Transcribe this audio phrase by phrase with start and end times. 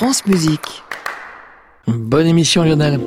[0.00, 0.82] France Musique.
[1.86, 2.98] Bonne émission Lionel.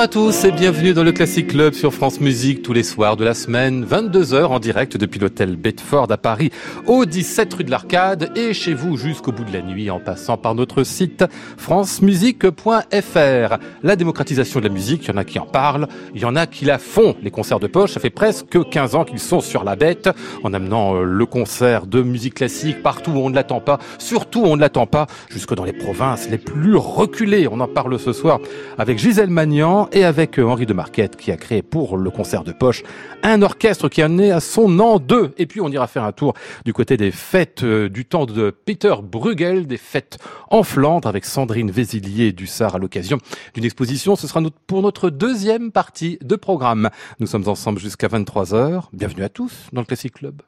[0.00, 3.18] Bonsoir à tous et bienvenue dans le Classic Club sur France Musique tous les soirs
[3.18, 6.50] de la semaine, 22h en direct depuis l'hôtel Bedford à Paris,
[6.86, 10.38] au 17 rue de l'Arcade et chez vous jusqu'au bout de la nuit en passant
[10.38, 11.26] par notre site
[11.58, 13.58] francemusique.fr.
[13.82, 16.34] La démocratisation de la musique, il y en a qui en parlent, il y en
[16.34, 17.14] a qui la font.
[17.22, 20.08] Les concerts de poche, ça fait presque 15 ans qu'ils sont sur la bête
[20.42, 24.40] en amenant euh, le concert de musique classique partout où on ne l'attend pas, surtout
[24.40, 27.46] où on ne l'attend pas, jusque dans les provinces les plus reculées.
[27.52, 28.40] On en parle ce soir
[28.78, 32.44] avec Gisèle Magnan et avec euh, Henri de Marquette qui a créé pour le concert
[32.44, 32.82] de poche
[33.22, 35.32] un orchestre qui a né à son nom d'eux.
[35.38, 38.50] Et puis on ira faire un tour du côté des fêtes euh, du temps de
[38.50, 40.18] Peter Bruegel, des fêtes
[40.50, 43.18] en Flandre avec Sandrine Vézilier du Sar à l'occasion
[43.54, 44.16] d'une exposition.
[44.16, 46.90] Ce sera pour notre deuxième partie de programme.
[47.18, 48.84] Nous sommes ensemble jusqu'à 23h.
[48.92, 50.42] Bienvenue à tous dans le Classic Club.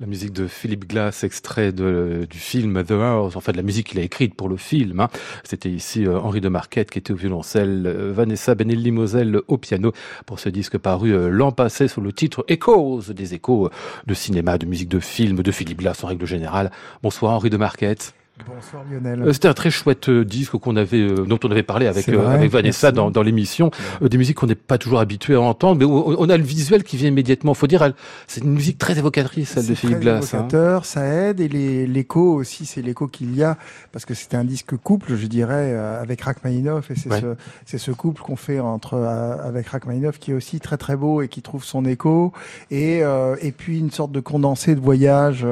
[0.00, 3.88] La musique de Philippe Glass, extrait de, du film The Earth, en fait la musique
[3.88, 4.98] qu'il a écrite pour le film.
[4.98, 5.10] Hein.
[5.44, 9.92] C'était ici euh, Henri de Marquette qui était au violoncelle, euh, Vanessa Benelli-Moselle au piano
[10.24, 13.68] pour ce disque paru euh, l'an passé sous le titre Echoes, des échos
[14.06, 16.70] de cinéma, de musique de film, de Philippe Glass en règle générale.
[17.02, 18.14] Bonsoir Henri de Marquette.
[18.46, 19.22] Bonsoir Lionel.
[19.22, 22.08] Euh, c'était un très chouette euh, disque qu'on avait, euh, dont on avait parlé avec,
[22.08, 23.70] avec Vanessa dans, dans l'émission.
[24.00, 26.96] des musiques qu'on n'est pas toujours habitué à entendre, mais on, a le visuel qui
[26.96, 27.54] vient immédiatement.
[27.54, 27.92] Faut dire,
[28.26, 30.34] c'est une musique très évocatrice, celle de Philippe Glass.
[30.34, 30.38] Hein.
[30.38, 33.56] Évocateur, ça aide et l'écho aussi, c'est l'écho qu'il y a
[33.92, 37.90] parce que c'était un disque couple, je dirais, avec Rachmaninoff et c'est ce, c'est ce
[37.90, 41.64] couple qu'on fait entre avec Rachmaninoff qui est aussi très très beau et qui trouve
[41.64, 42.32] son écho
[42.70, 45.46] et et puis une sorte de condensé de voyage,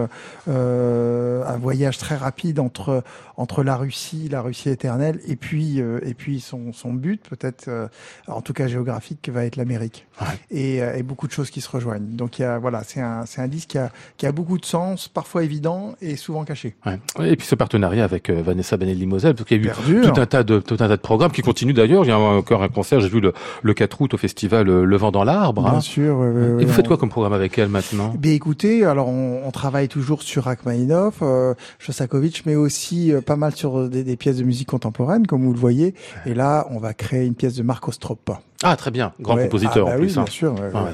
[0.47, 3.03] un voyage très rapide entre entre
[3.37, 7.69] entre la Russie, la Russie éternelle, et puis euh, et puis son, son but peut-être,
[7.69, 7.89] euh,
[8.27, 10.07] en tout cas géographique, va être l'Amérique.
[10.51, 12.17] Et, euh, et, beaucoup de choses qui se rejoignent.
[12.17, 14.59] Donc il y a voilà, c'est un c'est un disque qui a qui a beaucoup
[14.59, 16.77] de sens, parfois évident et souvent caché.
[16.87, 16.99] Ouais.
[17.27, 20.43] Et puis ce partenariat avec Vanessa Benelli-Moselle, parce qu'il y a eu tout un tas
[20.43, 22.05] de tout un tas de programmes qui continuent d'ailleurs.
[22.05, 23.33] Il y a encore un concert, j'ai vu le,
[23.63, 25.63] le 4 août au festival Le Vent dans l'arbre.
[25.63, 25.81] Bien hein.
[25.81, 26.25] sûr.
[26.61, 28.15] et vous faites quoi comme programme avec elle maintenant?
[28.19, 33.55] Ben écoutez, alors on, on, travaille toujours sur Rachmaninoff, euh, Shostakovich, mais aussi pas mal
[33.55, 35.95] sur des, des, pièces de musique contemporaine, comme vous le voyez.
[36.27, 38.41] Et là, on va créer une pièce de Marco Stroppa.
[38.63, 39.13] Ah, très bien.
[39.21, 40.09] Grand compositeur ah, bah en plus.
[40.09, 40.53] Oui, bien sûr.
[40.55, 40.91] Ouais, ah, ouais.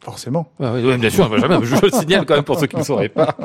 [0.00, 0.52] Forcément.
[0.62, 1.28] Ah oui, bien sûr,
[1.62, 3.36] je le signale quand même pour ceux qui ne sauraient pas.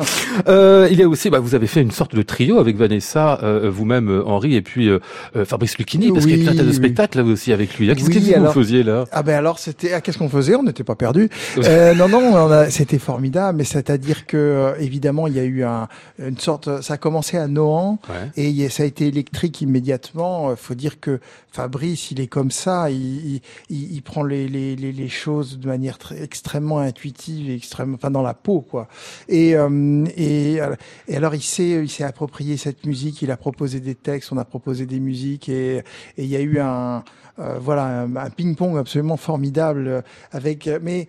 [0.48, 3.40] Euh, il y a aussi, bah, vous avez fait une sorte de trio avec Vanessa,
[3.44, 5.00] euh, vous-même, euh, Henri, et puis euh,
[5.36, 6.74] euh, Fabrice Lucchini, parce oui, qu'il y a tas de oui.
[6.74, 7.88] spectacles là aussi avec lui.
[7.88, 9.06] Qu'est-ce oui, que vous faisiez là?
[9.12, 10.56] Ah ben alors, c'était, ah, qu'est-ce qu'on faisait?
[10.56, 11.30] On n'était pas perdus.
[11.58, 15.88] non, non, c'était formidable, mais c'est-à-dire que évidemment, il y a eu un,
[16.20, 18.44] une sorte, ça a commencé à Nohant ouais.
[18.44, 20.56] et ça a été électrique immédiatement.
[20.56, 21.20] faut dire que
[21.54, 25.68] Fabrice, il est comme ça, il, il, il prend les, les, les, les, choses de
[25.68, 28.90] manière très, extrêmement intuitive, et extrêmement, enfin dans la peau, quoi.
[29.30, 30.60] Et, euh, et,
[31.08, 34.38] et, alors il s'est, il s'est approprié cette musique, il a proposé des textes, on
[34.38, 35.84] a proposé des musiques, et, et
[36.18, 37.06] il y a eu un,
[37.40, 40.04] euh, voilà, un ping-pong absolument formidable
[40.34, 41.08] avec, mais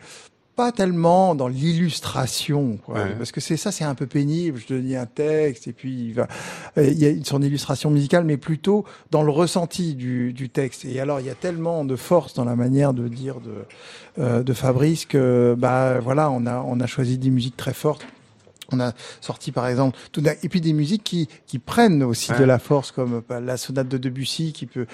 [0.56, 3.15] pas tellement dans l'illustration, ouais.
[3.17, 4.59] parce que c'est ça, c'est un peu pénible.
[4.59, 6.29] Je te dis un texte et puis il, va,
[6.77, 10.85] il y a son illustration musicale, mais plutôt dans le ressenti du, du, texte.
[10.85, 13.65] Et alors il y a tellement de force dans la manière de dire de,
[14.19, 18.07] euh, de Fabrice que bah voilà, on a on a choisi des musiques très fortes.
[18.73, 22.39] On a sorti par exemple tout et puis des musiques qui qui prennent aussi ouais.
[22.39, 24.87] de la force comme bah, la sonate de Debussy qui peut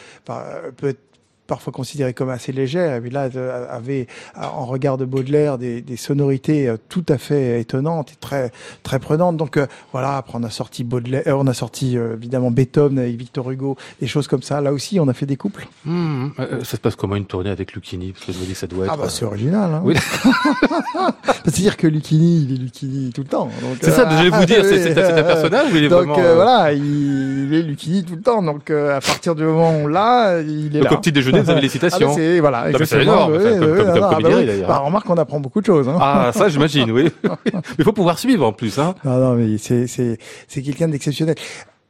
[0.76, 1.09] peut être
[1.50, 3.28] parfois considérée comme assez légère, mais là
[3.70, 4.06] avait
[4.36, 8.52] en regard de Baudelaire des, des, sonorités tout à fait étonnantes et très
[8.84, 9.36] très prenantes.
[9.36, 13.16] Donc euh, voilà, après on a sorti Baudelaire, on a sorti euh, évidemment Beethoven avec
[13.16, 14.60] Victor Hugo, des choses comme ça.
[14.60, 15.66] Là aussi, on a fait des couples.
[15.84, 18.12] Mmh, euh, ça se passe comment une tournée avec Lucchini?
[18.12, 18.94] Parce que je me dis ça doit être.
[18.94, 19.74] Ah bah c'est original.
[19.74, 19.82] Hein.
[19.84, 19.96] Oui.
[21.44, 23.50] C'est-à-dire que Lucchini, il est Lucchini tout le temps.
[23.80, 26.34] C'est ça, je vais vous dire, c'est un personnage il est donc, vraiment.
[26.34, 28.42] Voilà, il, il, est Lucchini tout le temps.
[28.42, 30.92] Donc à partir du moment où là, il est donc, là.
[30.94, 32.10] au petit déjeuner, vous avez les citations.
[32.10, 33.32] Ah, c'est voilà, c'est énorme.
[33.32, 34.46] Oui, comme, oui, comme, non, comme bah, oui.
[34.46, 34.68] d'ailleurs.
[34.68, 35.88] Bah, remarque qu'on apprend beaucoup de choses.
[35.88, 35.98] Hein.
[36.00, 37.08] Ah, ça, j'imagine, oui.
[37.24, 37.30] mais
[37.78, 38.78] il faut pouvoir suivre en plus.
[38.78, 38.94] Hein.
[39.04, 41.34] Non, non, mais c'est c'est c'est quelqu'un d'exceptionnel.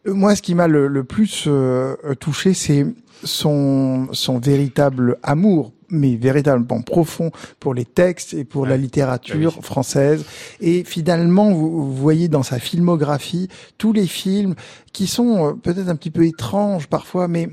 [0.06, 2.86] Moi, ce qui m'a le, le, plus euh, touché, c'est
[3.22, 8.68] son son véritable amour mais véritablement profond pour les textes et pour ouais.
[8.68, 9.62] la littérature oui.
[9.62, 10.24] française.
[10.60, 14.54] Et finalement, vous, vous, voyez dans sa filmographie tous les films
[14.92, 17.50] qui sont euh, peut-être un petit peu étranges parfois, mais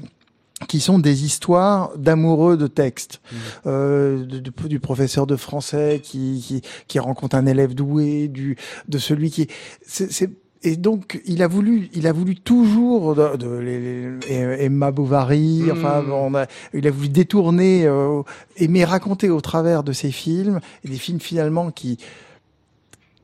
[0.67, 3.35] qui sont des histoires d'amoureux de textes, mmh.
[3.67, 8.57] euh, de, de, du professeur de français qui, qui, qui rencontre un élève doué, du
[8.87, 9.47] de celui qui
[9.85, 10.31] c'est
[10.63, 15.61] et donc il a voulu, il a voulu toujours de, de, Emma Bovary.
[15.61, 15.71] Mmh.
[15.71, 18.23] Enfin, on a, il a voulu détourner, euh,
[18.57, 21.99] aimer raconter au travers de ses films et des films finalement qui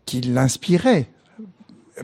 [0.06, 1.08] qui l'inspiraient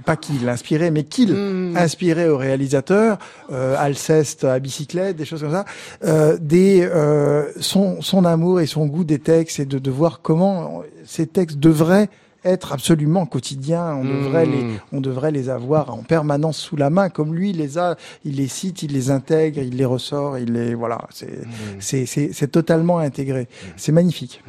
[0.06, 1.78] pas qu'il l'inspirait, mais qu'il mmh.
[1.78, 3.18] inspirait au réalisateur,
[3.52, 5.66] euh, Alceste à bicyclette, des choses comme ça,
[6.04, 10.22] euh, des, euh, son, son amour et son goût des textes et de, de voir
[10.22, 12.10] comment ces textes devraient
[12.46, 13.96] être absolument quotidien.
[13.96, 14.52] On devrait Mmh.
[14.52, 17.96] les, on devrait les avoir en permanence sous la main, comme lui il les a.
[18.26, 21.00] Il les cite, il les intègre, il les ressort, il les, voilà.
[21.10, 21.50] C'est, Mmh.
[21.80, 23.48] c'est, c'est, c'est totalement intégré.
[23.76, 24.42] C'est magnifique.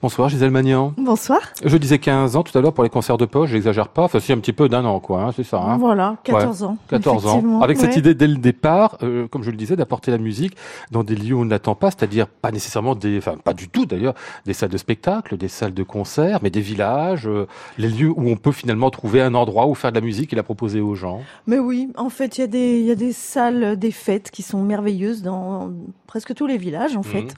[0.00, 0.94] Bonsoir Gisèle Magnan.
[0.96, 1.40] Bonsoir.
[1.64, 4.20] Je disais 15 ans tout à l'heure pour les concerts de poche, j'exagère pas, enfin
[4.20, 5.58] c'est un petit peu d'un an quoi, hein, c'est ça.
[5.58, 6.68] Hein voilà, 14 ouais.
[6.68, 6.76] ans.
[6.88, 7.60] 14 ans.
[7.62, 7.84] Avec ouais.
[7.84, 10.56] cette idée dès le départ, euh, comme je le disais, d'apporter la musique
[10.92, 13.68] dans des lieux où on ne l'attend pas, c'est-à-dire pas nécessairement des, enfin pas du
[13.68, 14.14] tout d'ailleurs,
[14.46, 17.46] des salles de spectacle, des salles de concert, mais des villages, villages,
[17.78, 20.36] les lieux où on peut finalement trouver un endroit où faire de la musique et
[20.36, 21.20] la proposer aux gens.
[21.46, 24.42] Mais oui, en fait, il y, a des, y a des salles, des fêtes qui
[24.42, 25.70] sont merveilleuses dans
[26.06, 27.22] presque tous les villages, en fait.
[27.22, 27.28] Mhm.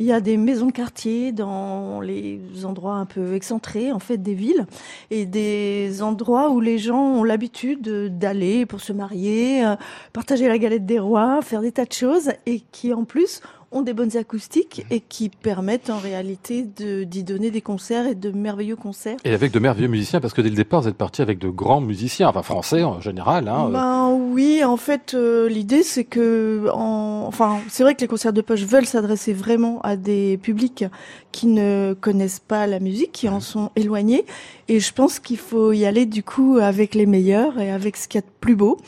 [0.00, 4.18] Il y a des maisons de quartier dans les endroits un peu excentrés, en fait,
[4.18, 4.66] des villes,
[5.10, 9.76] et des endroits où les gens ont l'habitude d'aller pour se marier, euh,
[10.12, 13.82] partager la galette des rois, faire des tas de choses, et qui, en plus, ont
[13.82, 18.76] des bonnes acoustiques et qui permettent en réalité d'y donner des concerts et de merveilleux
[18.76, 19.18] concerts.
[19.24, 21.48] Et avec de merveilleux musiciens, parce que dès le départ, vous êtes parti avec de
[21.48, 23.46] grands musiciens, enfin français en général.
[23.48, 23.68] Hein.
[23.70, 27.24] Ben oui, en fait, euh, l'idée c'est que, en...
[27.26, 30.84] enfin, c'est vrai que les concerts de poche veulent s'adresser vraiment à des publics
[31.30, 34.24] qui ne connaissent pas la musique, qui en sont éloignés,
[34.68, 38.08] et je pense qu'il faut y aller du coup avec les meilleurs et avec ce
[38.08, 38.78] qu'il y a de plus beau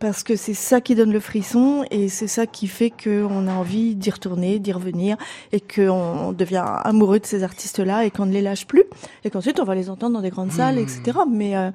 [0.00, 3.52] parce que c'est ça qui donne le frisson et c'est ça qui fait qu'on a
[3.52, 5.16] envie d'y retourner, d'y revenir
[5.52, 8.84] et qu'on devient amoureux de ces artistes-là et qu'on ne les lâche plus
[9.24, 11.02] et qu'ensuite on va les entendre dans des grandes salles, etc.
[11.26, 11.30] Mmh.
[11.30, 11.70] Mais euh,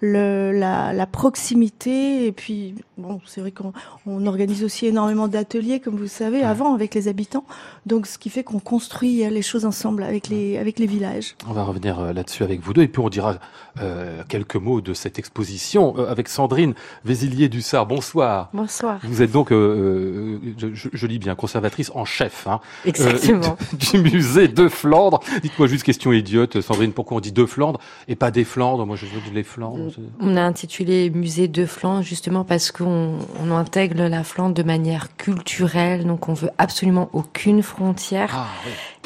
[0.00, 2.26] le, la, la, proximité.
[2.26, 3.72] Et puis bon c'est vrai qu'on
[4.06, 7.44] on organise aussi énormément d'ateliers comme vous savez avant avec les habitants.
[7.86, 11.36] Donc ce qui fait qu'on construit les choses ensemble avec les avec les villages.
[11.48, 12.82] On va revenir euh, là-dessus avec vous deux.
[12.82, 13.38] Et puis on dira
[13.80, 16.74] euh, quelques mots de cette exposition euh, avec Sandrine
[17.04, 18.50] Vésilier Dussard bonsoir.
[18.52, 18.98] Bonsoir.
[19.04, 23.56] Vous êtes donc euh, je, je, lis bien conservatrice en chef hein, exactement.
[23.74, 25.20] du musée de Flandre.
[25.42, 27.78] Dites-moi juste question idiote Sandrine pourquoi on dit de Flandre
[28.08, 28.84] et pas des Flandres?
[28.84, 29.87] Moi je veux dire les Flandres
[30.20, 35.16] on a intitulé Musée de Flandre justement parce qu'on on intègre la Flandre de manière
[35.16, 38.30] culturelle, donc on veut absolument aucune frontière.
[38.32, 38.46] Ah,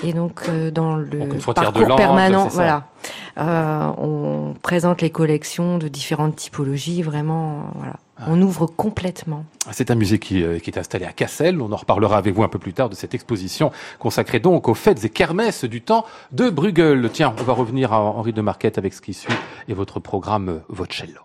[0.06, 1.08] Et donc euh, dans le
[1.54, 2.88] parcours permanent, voilà,
[3.38, 7.94] euh, on présente les collections de différentes typologies, vraiment, voilà.
[8.22, 8.26] Ah.
[8.28, 9.44] On ouvre complètement.
[9.72, 11.60] C'est un musée qui, euh, qui, est installé à Cassel.
[11.60, 14.74] On en reparlera avec vous un peu plus tard de cette exposition consacrée donc aux
[14.74, 17.10] fêtes et kermesses du temps de Bruegel.
[17.12, 19.34] Tiens, on va revenir à Henri de Marquette avec ce qui suit
[19.68, 21.22] et votre programme euh,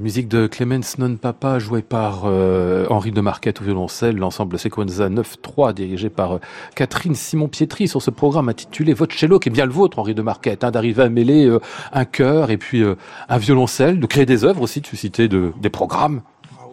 [0.00, 5.10] Musique de Clemens Non Papa, jouée par euh, Henri de Marquette au violoncelle, l'ensemble Sequenza
[5.10, 6.38] 9-3, dirigé par euh,
[6.74, 10.22] Catherine Simon-Pietri sur ce programme intitulé Votre cello, qui est bien le vôtre, Henri de
[10.22, 11.60] Marquette, hein, d'arriver à mêler euh,
[11.92, 12.82] un chœur et puis
[13.28, 16.22] un violoncelle, de créer des œuvres aussi, de susciter de, des programmes.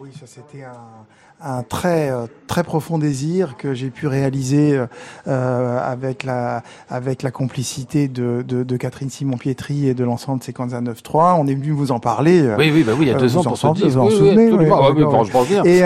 [0.08, 1.06] Ah oui, ça c'était un
[1.40, 4.86] un très euh, très profond désir que j'ai pu réaliser euh,
[5.28, 10.40] euh, avec la avec la complicité de, de, de Catherine Simon Pietri et de l'ensemble
[10.40, 11.36] de Séquenza 9.3.
[11.38, 12.42] On est venu vous en parler.
[12.58, 13.86] Oui oui bah oui il y a deux ans pour se dire.
[13.86, 14.50] Vous en souvenez
[15.64, 15.82] et,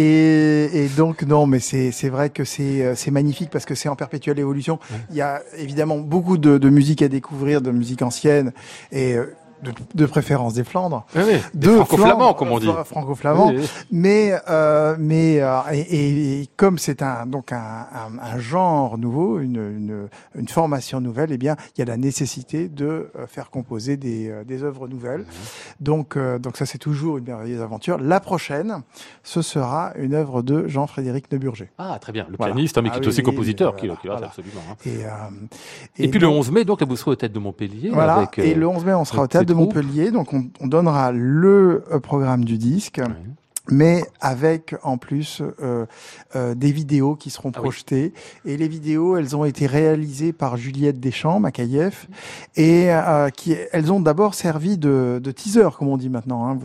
[0.00, 3.88] et, et donc non mais c'est c'est vrai que c'est c'est magnifique parce que c'est
[3.88, 4.80] en perpétuelle évolution.
[5.10, 8.52] Il y a évidemment beaucoup de, de musique à découvrir, de musique ancienne
[8.90, 9.16] et
[9.94, 11.04] de, préférence des Flandres.
[11.14, 11.40] Oui, oui.
[11.54, 12.70] De franco-flamands, comme on dit.
[12.84, 13.52] Franco-flamands.
[13.90, 19.38] Mais, euh, mais euh, et, et, comme c'est un donc un, un, un, genre nouveau,
[19.40, 23.50] une, une, une, formation nouvelle, eh bien, il y a la nécessité de euh, faire
[23.50, 25.20] composer des, des œuvres nouvelles.
[25.20, 25.26] Mhm.
[25.80, 27.98] Donc, donc ça, c'est toujours une merveilleuse aventure.
[27.98, 28.82] La prochaine,
[29.22, 31.68] ce sera une œuvre de Jean-Frédéric Neuburger.
[31.78, 32.26] Ah, très bien.
[32.28, 34.60] Le pianiste, hein, mais qui est ah aussi compositeur, qui, qui absolument.
[34.70, 34.76] Hein.
[35.96, 37.90] Et, et, puis le 11 mai, donc, vous serez au tête de Montpellier.
[37.92, 38.14] Voilà.
[38.14, 41.12] Avec, et le 11 mai, on sera au théâtre de Montpellier, donc on, on, donnera
[41.12, 43.00] le euh, programme du disque
[43.70, 45.86] mais avec en plus euh,
[46.36, 48.12] euh, des vidéos qui seront ah projetées.
[48.44, 52.06] Et les vidéos, elles ont été réalisées par Juliette Deschamps, Makayev,
[52.56, 56.58] et euh, qui, elles ont d'abord servi de, de, teaser, comme on dit maintenant, hein,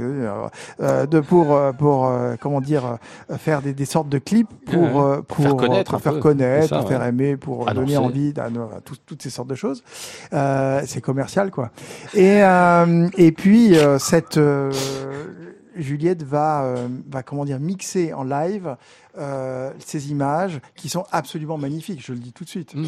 [0.81, 2.97] euh, de pour pour comment dire
[3.37, 7.03] faire des, des, sortes de clips pour pour faire connaître, pour faire, connaître, pour faire
[7.03, 8.49] aimer, pour donner envie, à,
[9.05, 9.83] toutes ces sortes de choses.
[10.31, 11.71] C'est commercial, quoi.
[12.13, 12.41] Et
[13.17, 14.39] et puis cette
[15.79, 18.75] Juliette va, euh, va comment dire mixer en live
[19.17, 22.75] euh, ces images qui sont absolument magnifiques, je le dis tout de suite.
[22.75, 22.85] Mmh.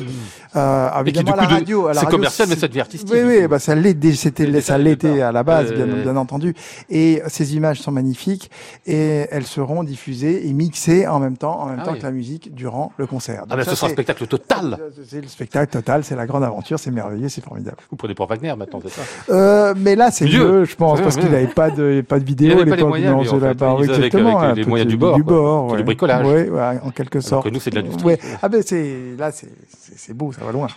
[0.55, 3.09] Euh, évidemment, la radio, c'est commercial, mais ça devient artistique.
[3.11, 6.53] Oui, oui, bah, ça l'était, c'était, ça l'était à la base, bien, bien, entendu.
[6.89, 8.51] Et ces images sont magnifiques
[8.85, 12.11] et elles seront diffusées et mixées en même temps, en même ah temps que la
[12.11, 13.45] musique durant le concert.
[13.49, 14.77] ah ben, ce sera un spectacle total.
[15.07, 17.77] C'est le spectacle total, c'est la grande aventure, c'est merveilleux, c'est formidable.
[17.89, 21.15] Vous prenez pour Wagner maintenant, c'est ça euh, Mais là, c'est mieux, je pense, parce
[21.17, 22.99] qu'il n'avait pas de pas de vidéo à l'époque.
[22.99, 24.39] Non, c'est la exactement.
[24.39, 25.75] Avec, les moyens du bord, du bord,
[26.19, 26.79] bricolage.
[26.81, 27.47] Oui, en quelque sorte.
[27.47, 28.17] nous, c'est de l'industrie.
[28.41, 30.67] Ah ben c'est là, c'est beau, ça va loin.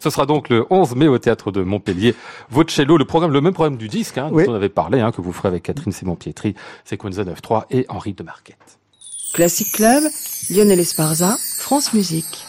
[0.00, 2.14] Ce sera donc le 11 mai au théâtre de Montpellier.
[2.50, 5.12] Votre cello, le programme, le même programme du disque, hein, dont on avait parlé, hein,
[5.12, 6.54] que vous ferez avec Catherine Simon-Pietri,
[6.84, 8.78] Sequenza 9.3 et Henri de Marquette.
[9.32, 10.02] Classic Club,
[10.50, 12.44] Lionel Esparza, France Musique.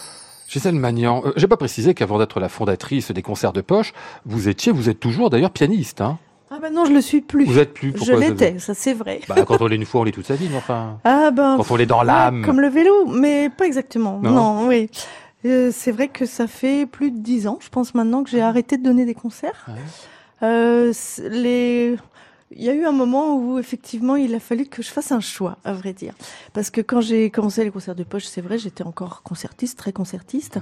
[0.47, 3.93] Gisèle Magnan, euh, j'ai pas précisé qu'avant d'être la fondatrice des concerts de poche,
[4.25, 6.01] vous étiez, vous êtes toujours d'ailleurs pianiste.
[6.01, 6.17] Hein
[6.53, 7.45] ah ben non, je le suis plus.
[7.45, 7.93] Vous êtes plus.
[8.03, 9.21] je l'étais, ça c'est vrai.
[9.29, 10.99] Bah, quand on l'est une fois, on l'est toute sa vie, enfin.
[11.05, 11.55] Ah ben.
[11.55, 12.43] Quand on l'est dans l'âme.
[12.43, 14.19] Comme le vélo, mais pas exactement.
[14.21, 14.89] Non, oui.
[15.45, 18.41] Euh, c'est vrai que ça fait plus de dix ans, je pense maintenant que j'ai
[18.41, 19.65] arrêté de donner des concerts.
[20.43, 20.91] Euh,
[21.29, 21.95] les
[22.55, 25.19] il y a eu un moment où effectivement il a fallu que je fasse un
[25.19, 26.13] choix, à vrai dire,
[26.53, 29.93] parce que quand j'ai commencé les concerts de poche, c'est vrai, j'étais encore concertiste, très
[29.93, 30.59] concertiste,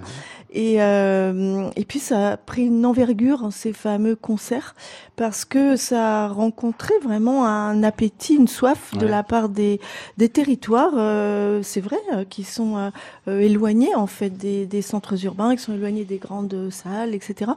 [0.51, 4.75] et euh, et puis ça a pris une envergure ces fameux concerts
[5.15, 9.79] parce que ça a rencontré vraiment un appétit, une soif de la part des
[10.17, 12.91] des territoires, euh, c'est vrai, euh, qui sont
[13.27, 17.51] euh, éloignés en fait des, des centres urbains, qui sont éloignés des grandes salles, etc.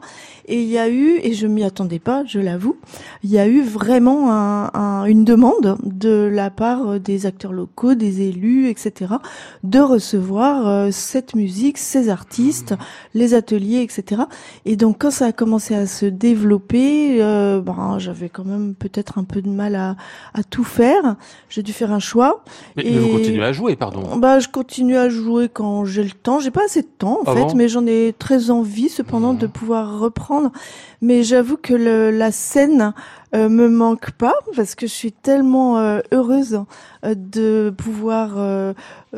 [0.47, 2.77] Et il y a eu, et je m'y attendais pas, je l'avoue,
[3.23, 8.23] il y a eu vraiment un, une demande de la part des acteurs locaux, des
[8.23, 9.15] élus, etc.,
[9.65, 12.75] de recevoir euh, cette musique, ces artistes,
[13.15, 14.23] les ateliers, etc.
[14.65, 19.19] Et donc quand ça a commencé à se développer, euh, ben, j'avais quand même peut-être
[19.19, 19.97] un peu de mal à,
[20.35, 21.17] à tout faire.
[21.49, 22.45] J'ai dû faire un choix.
[22.77, 22.99] Mais, et...
[22.99, 26.41] vous continuez à jouer, pardon Bah, je continue à jouer quand j'ai le temps.
[26.41, 29.47] J'ai pas assez de temps en ah fait, mais j'en ai très envie cependant de
[29.47, 30.51] pouvoir reprendre.
[31.01, 32.95] Mais j'avoue que le, la scène
[33.35, 36.61] euh, me manque pas parce que je suis tellement euh, heureuse
[37.05, 38.33] euh, de pouvoir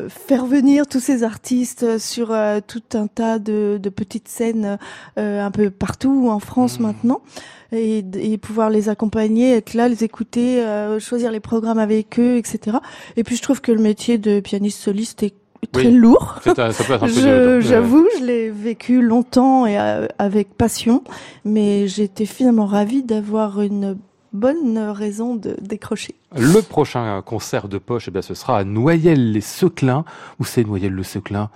[0.09, 2.35] faire venir tous ces artistes sur
[2.67, 4.79] tout un tas de, de petites scènes
[5.17, 6.83] un peu partout en France mmh.
[6.83, 7.21] maintenant
[7.73, 10.65] et, et, pouvoir les accompagner, être là, les écouter,
[11.01, 12.79] choisir les programmes avec eux, etc.
[13.17, 15.35] Et puis je trouve que le métier de pianiste soliste est
[15.67, 16.41] très lourd.
[16.45, 21.03] J'avoue, je l'ai vécu longtemps et euh, avec passion,
[21.45, 23.97] mais j'étais finalement ravie d'avoir une
[24.33, 26.15] bonne raison de décrocher.
[26.37, 30.05] Le prochain concert de poche, eh bien, ce sera à Noyelles-les-Seclins.
[30.41, 31.51] Où c'est Noyelles-le-Seclin?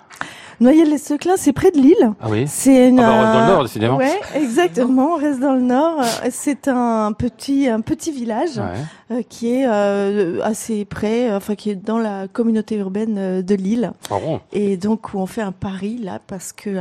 [0.60, 2.12] Noyelles-les-Seclins, c'est près de Lille.
[2.20, 2.44] Ah oui.
[2.48, 3.00] C'est une.
[3.00, 3.96] Ah bah, on reste dans le nord, décidément.
[3.96, 5.14] Ouais, exactement.
[5.14, 6.02] On reste dans le nord.
[6.30, 8.60] C'est un petit, un petit village
[9.10, 13.54] euh, qui est euh, assez près, enfin qui est dans la communauté urbaine euh, de
[13.54, 13.92] Lille.
[14.10, 14.40] Ah bon.
[14.52, 16.78] Et donc où on fait un pari là parce que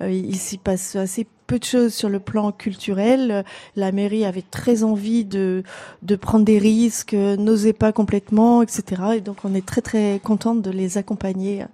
[0.00, 1.26] il s'y passe assez
[1.58, 3.44] de choses sur le plan culturel.
[3.76, 5.62] La mairie avait très envie de,
[6.02, 9.02] de prendre des risques, n'osait pas complètement, etc.
[9.16, 11.64] Et donc on est très très contente de les accompagner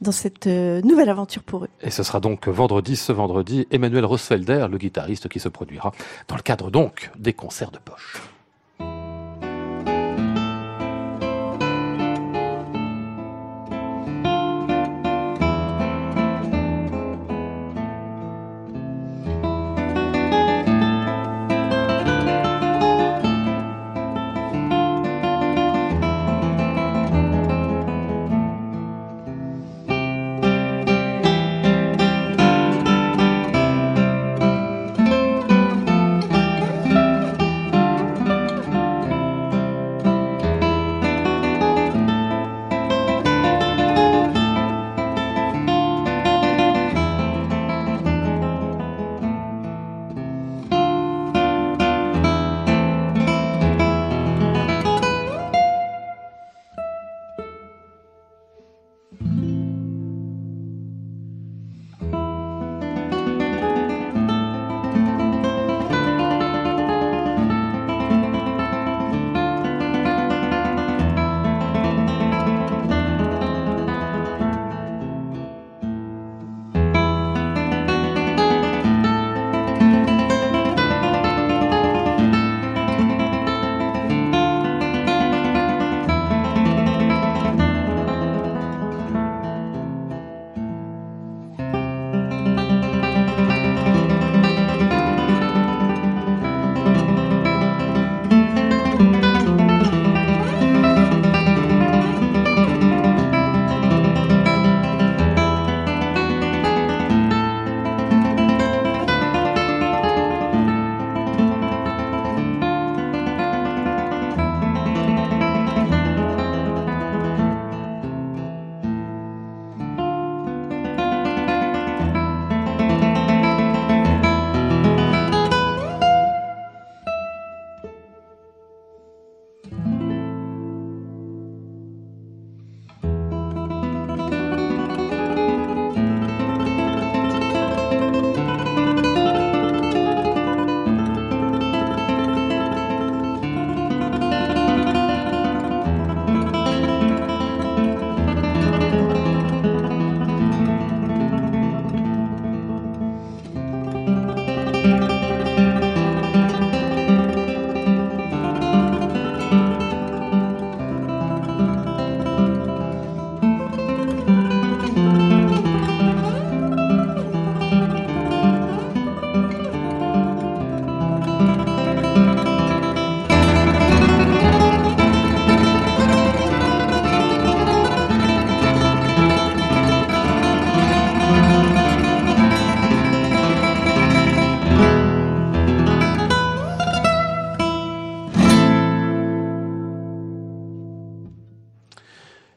[0.00, 1.68] dans cette euh, nouvelle aventure pour eux.
[1.82, 5.92] Et ce sera donc vendredi, ce vendredi, Emmanuel Rosfelder, le guitariste qui se produira
[6.28, 8.20] dans le cadre donc des concerts de poche.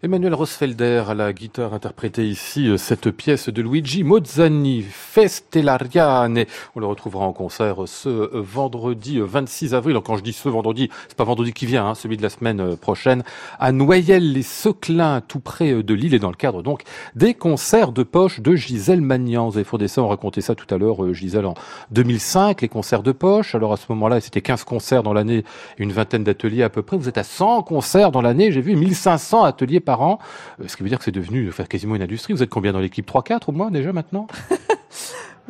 [0.09, 6.45] Emmanuel Rosfelder à la guitare interprété ici euh, cette pièce de Luigi Mozzani, Festelariane.
[6.75, 9.99] On le retrouvera en concert ce euh, vendredi 26 euh, avril.
[10.03, 12.75] quand je dis ce vendredi, c'est pas vendredi qui vient, hein, celui de la semaine
[12.75, 13.21] prochaine,
[13.59, 16.81] à Noyelles-les-Seclins, tout près de Lille et dans le cadre donc
[17.13, 19.49] des concerts de poche de Gisèle Magnan.
[19.49, 21.53] Vous avez ça, on racontait ça tout à l'heure, Gisèle, en
[21.91, 23.53] 2005, les concerts de poche.
[23.53, 25.45] Alors à ce moment-là, c'était 15 concerts dans l'année,
[25.77, 26.97] une vingtaine d'ateliers à peu près.
[26.97, 30.08] Vous êtes à 100 concerts dans l'année, j'ai vu 1500 ateliers par an,
[30.61, 32.33] euh, ce qui veut dire que c'est devenu faire quasiment une industrie.
[32.33, 33.09] Vous êtes combien dans l'équipe?
[33.09, 34.27] 3-4 au moins déjà maintenant?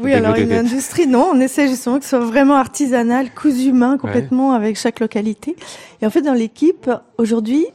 [0.02, 3.98] Oui, alors une industrie, non, on essaie justement que ce soit vraiment artisanal, cousu main
[3.98, 5.58] complètement avec chaque localité.
[6.02, 7.66] Et en fait, dans l'équipe, aujourd'hui,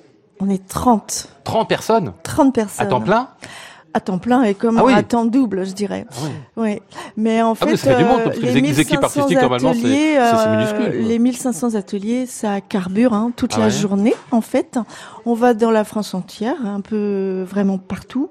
[0.40, 1.28] on est 30.
[1.44, 2.12] 30 personnes?
[2.22, 2.86] 30 personnes.
[2.86, 3.28] À temps plein?
[3.94, 6.04] À temps plein et comme ah à temps double, je dirais.
[6.10, 6.20] Ah
[6.56, 6.80] oui.
[7.16, 13.32] Mais en ah fait, euh, les, 1500 ateliers, euh, les 1500 ateliers, ça carbure hein,
[13.36, 14.14] toute la journée.
[14.32, 14.78] En fait,
[15.24, 18.30] on va dans la France entière, un peu vraiment partout.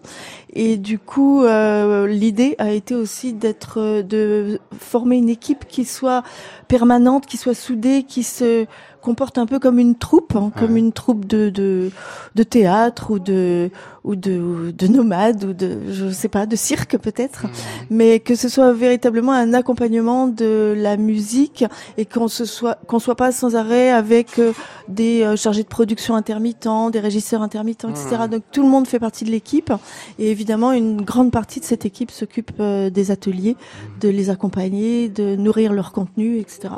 [0.54, 6.24] Et du coup, euh, l'idée a été aussi d'être, de former une équipe qui soit
[6.68, 8.66] permanente, qui soit soudée, qui se
[9.02, 11.92] comporte un peu comme une troupe, hein, comme une troupe de, de,
[12.36, 13.70] de théâtre ou de
[14.04, 17.50] ou de, de nomades ou de je sais pas de cirque peut-être, mmh.
[17.90, 21.64] mais que ce soit véritablement un accompagnement de la musique
[21.98, 24.52] et qu'on se soit qu'on soit pas sans arrêt avec euh,
[24.90, 28.18] des euh, chargés de production intermittents, des régisseurs intermittents, etc.
[28.24, 28.28] Mmh.
[28.28, 29.72] Donc tout le monde fait partie de l'équipe
[30.20, 34.00] et évidemment une grande partie de cette équipe s'occupe euh, des ateliers, mmh.
[34.02, 36.74] de les accompagner, de nourrir leur contenu, etc.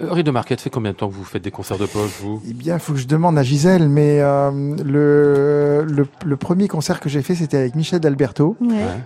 [0.00, 2.40] Henri de Marquette, fait combien de temps que vous faites des concerts de poche vous?
[2.48, 7.00] Eh bien, il faut que je demande à Gisèle, mais le, le, le premier concert
[7.00, 8.56] que j'ai fait, c'était avec Michel D'Alberto,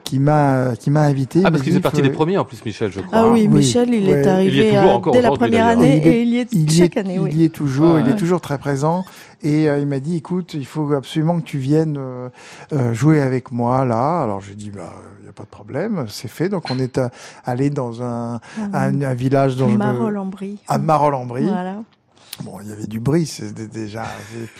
[0.04, 1.42] qui m'a qui m'a invité.
[1.44, 3.18] Ah, parce qu'il fait partie des premiers en plus, Michel, je crois.
[3.18, 6.70] Ah oui, Michel, il est arrivé euh, dès la première année et il y est
[6.70, 7.18] chaque année.
[7.30, 9.04] Il y est toujours, il est toujours très présent.
[9.44, 13.50] Et euh, il m'a dit, écoute, il faut absolument que tu viennes euh, jouer avec
[13.50, 14.22] moi là.
[14.22, 16.48] Alors j'ai dit, bah, il n'y a pas de problème, c'est fait.
[16.48, 17.00] Donc on est
[17.44, 18.40] allé dans un,
[18.72, 20.58] un, un, village dans Marolles-en-Brie.
[20.68, 21.44] À Marolles-en-Brie.
[21.44, 21.82] Voilà.
[22.40, 24.04] Bon, il y avait du bruit, c'est déjà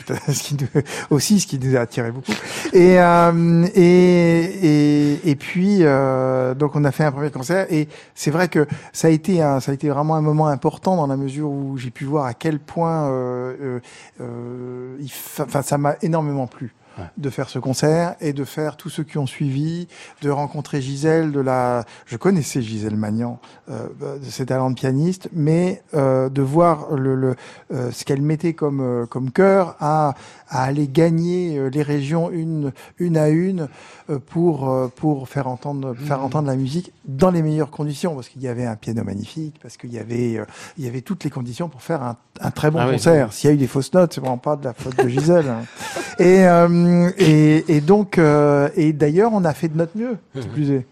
[0.06, 2.32] ce qui nous, aussi ce qui nous a attiré beaucoup.
[2.72, 7.88] Et euh, et, et, et puis euh, donc on a fait un premier concert et
[8.14, 11.06] c'est vrai que ça a été un, ça a été vraiment un moment important dans
[11.06, 13.80] la mesure où j'ai pu voir à quel point euh, euh,
[14.20, 16.74] euh il, enfin ça m'a énormément plu
[17.16, 19.88] de faire ce concert et de faire tous ceux qui ont suivi,
[20.22, 25.28] de rencontrer Gisèle, de la, je connaissais Gisèle Magnan, euh, de ses talents de pianiste,
[25.32, 27.36] mais euh, de voir le, le
[27.72, 30.14] euh, ce qu'elle mettait comme euh, comme cœur à,
[30.48, 33.68] à aller gagner euh, les régions une une à une
[34.18, 36.24] pour pour faire entendre faire mmh.
[36.24, 39.76] entendre la musique dans les meilleures conditions parce qu'il y avait un piano magnifique, parce
[39.76, 40.40] qu'il y avait
[40.78, 43.32] il y avait toutes les conditions pour faire un, un très bon ah concert.
[43.32, 45.48] S'il y a eu des fausses notes, c'est vraiment pas de la faute de Gisèle.
[45.48, 45.62] Hein.
[46.18, 50.44] Et euh, et, et, donc, euh, et d'ailleurs, on a fait de notre mieux, mhm.
[50.52, 50.86] plus est.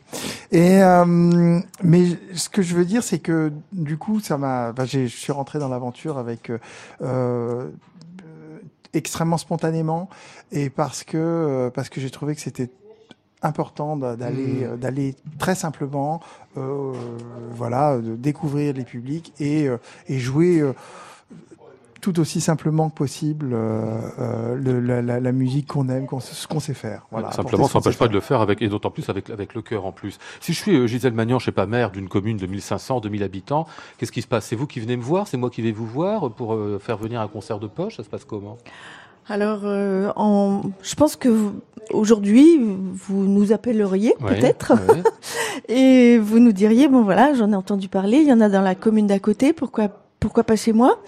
[0.50, 2.04] Et euh, mais
[2.34, 4.72] ce que je veux dire, c'est que du coup, ça m'a.
[4.72, 6.50] Bah, je suis rentré dans l'aventure avec
[7.02, 7.68] euh,
[8.94, 10.08] extrêmement spontanément
[10.52, 12.70] et parce que parce que j'ai trouvé que c'était
[13.42, 14.76] important d'aller mhm.
[14.76, 16.20] d'aller très simplement
[16.56, 16.92] euh,
[17.52, 19.68] voilà de découvrir les publics et
[20.08, 20.62] et jouer
[22.00, 26.46] tout aussi simplement que possible euh, euh, le, la, la, musique qu'on aime, qu'on, ce
[26.46, 27.06] qu'on sait faire.
[27.10, 29.62] Voilà, simplement, ça n'empêche pas de le faire avec, et d'autant plus avec, avec le
[29.62, 30.18] cœur en plus.
[30.40, 33.22] Si je suis euh, Gisèle Magnan, je sais pas, maire d'une commune de 1500, 2000
[33.22, 33.66] habitants,
[33.98, 34.46] qu'est-ce qui se passe?
[34.46, 35.28] C'est vous qui venez me voir?
[35.28, 37.96] C'est moi qui vais vous voir pour euh, faire venir un concert de poche?
[37.96, 38.58] Ça se passe comment?
[39.28, 41.28] Alors, euh, en, je pense que
[41.92, 42.58] aujourd'hui,
[42.92, 44.72] vous nous appelleriez peut-être.
[45.68, 48.62] et vous nous diriez bon voilà, j'en ai entendu parler, il y en a dans
[48.62, 49.88] la commune d'à côté, pourquoi
[50.20, 51.00] pourquoi pas chez moi?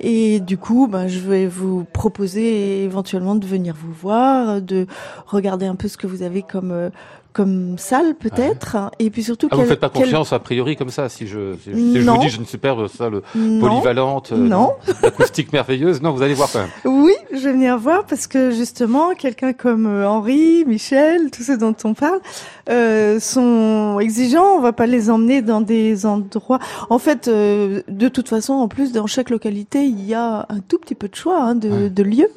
[0.00, 4.86] Et du coup, ben, je vais vous proposer éventuellement de venir vous voir, de
[5.26, 6.88] regarder un peu ce que vous avez comme euh,
[7.34, 8.76] comme salle peut-être.
[8.98, 11.72] Et puis surtout ah, vous faites pas confiance a priori comme ça si je si,
[11.72, 14.72] je vous dis je ne sais pas salle polyvalente euh, non.
[15.02, 16.00] acoustique merveilleuse.
[16.00, 16.70] Non vous allez voir quand même.
[17.04, 21.58] Oui je vais venir voir parce que justement quelqu'un comme euh, Henri Michel tous ceux
[21.58, 22.20] dont on parle
[22.68, 24.56] euh, sont exigeants.
[24.56, 26.58] On va pas les emmener dans des endroits.
[26.90, 30.60] En fait euh, de toute façon en plus dans chaque localité il y a un
[30.60, 32.30] tout petit peu de choix hein, de, de lieux.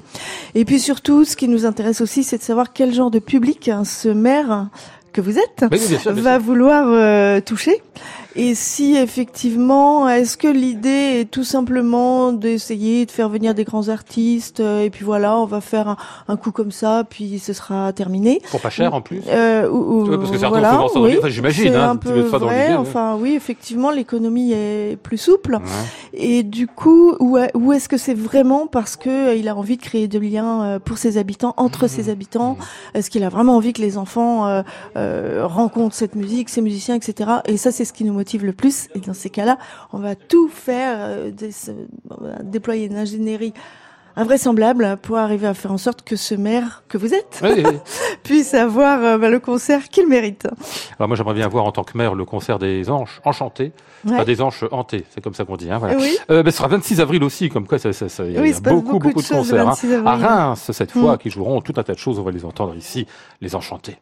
[0.55, 3.69] Et puis surtout ce qui nous intéresse aussi c'est de savoir quel genre de public
[3.69, 4.67] hein, ce maire
[5.13, 5.65] que vous êtes
[6.05, 7.81] va vouloir euh, toucher.
[8.39, 13.89] Et si effectivement, est-ce que l'idée est tout simplement d'essayer de faire venir des grands
[13.89, 15.97] artistes euh, et puis voilà, on va faire un,
[16.27, 18.39] un, coup comme ça, puis ce sera terminé.
[18.51, 19.23] Pour pas cher en plus.
[19.27, 21.73] Euh, ou, parce que certains voilà, oui, enfin, j'imagine.
[21.73, 22.75] Hein, un peu vrai.
[22.75, 25.57] Enfin oui, effectivement, l'économie est plus souple.
[26.13, 29.81] Et du coup, où, où est-ce que c'est vraiment parce que il a envie de
[29.81, 32.55] créer des liens pour ses habitants, entre ses habitants?
[32.93, 34.63] Est-ce qu'il a vraiment envie que les enfants
[34.95, 37.31] rencontrent cette musique, ces musiciens, etc.
[37.45, 38.89] Et ça, c'est ce qui nous motive le plus.
[38.95, 39.57] Et dans ces cas-là,
[39.93, 41.31] on va tout faire,
[42.43, 43.53] déployer une ingénierie
[44.17, 47.41] invraisemblable pour arriver à faire en sorte que ce maire que vous êtes
[48.23, 50.47] puisse avoir euh, bah, le concert qu'il mérite.
[50.97, 53.71] Alors moi j'aimerais bien voir en tant que maire le concert des anges enchantés,
[54.07, 55.69] pas des anges hantés, c'est comme ça qu'on dit.
[55.69, 55.97] Hein, voilà.
[55.97, 56.17] oui.
[56.31, 58.59] euh, bah, ce sera 26 avril aussi, comme quoi ça, ça, ça, il y a,
[58.59, 59.69] beaucoup, beaucoup, de, concerts.
[59.69, 60.05] Hein.
[60.05, 61.17] À Reims cette fois, mm.
[61.19, 63.05] qui joueront tout un tas de choses, on va les entendre ici,
[63.39, 63.97] les enchantés.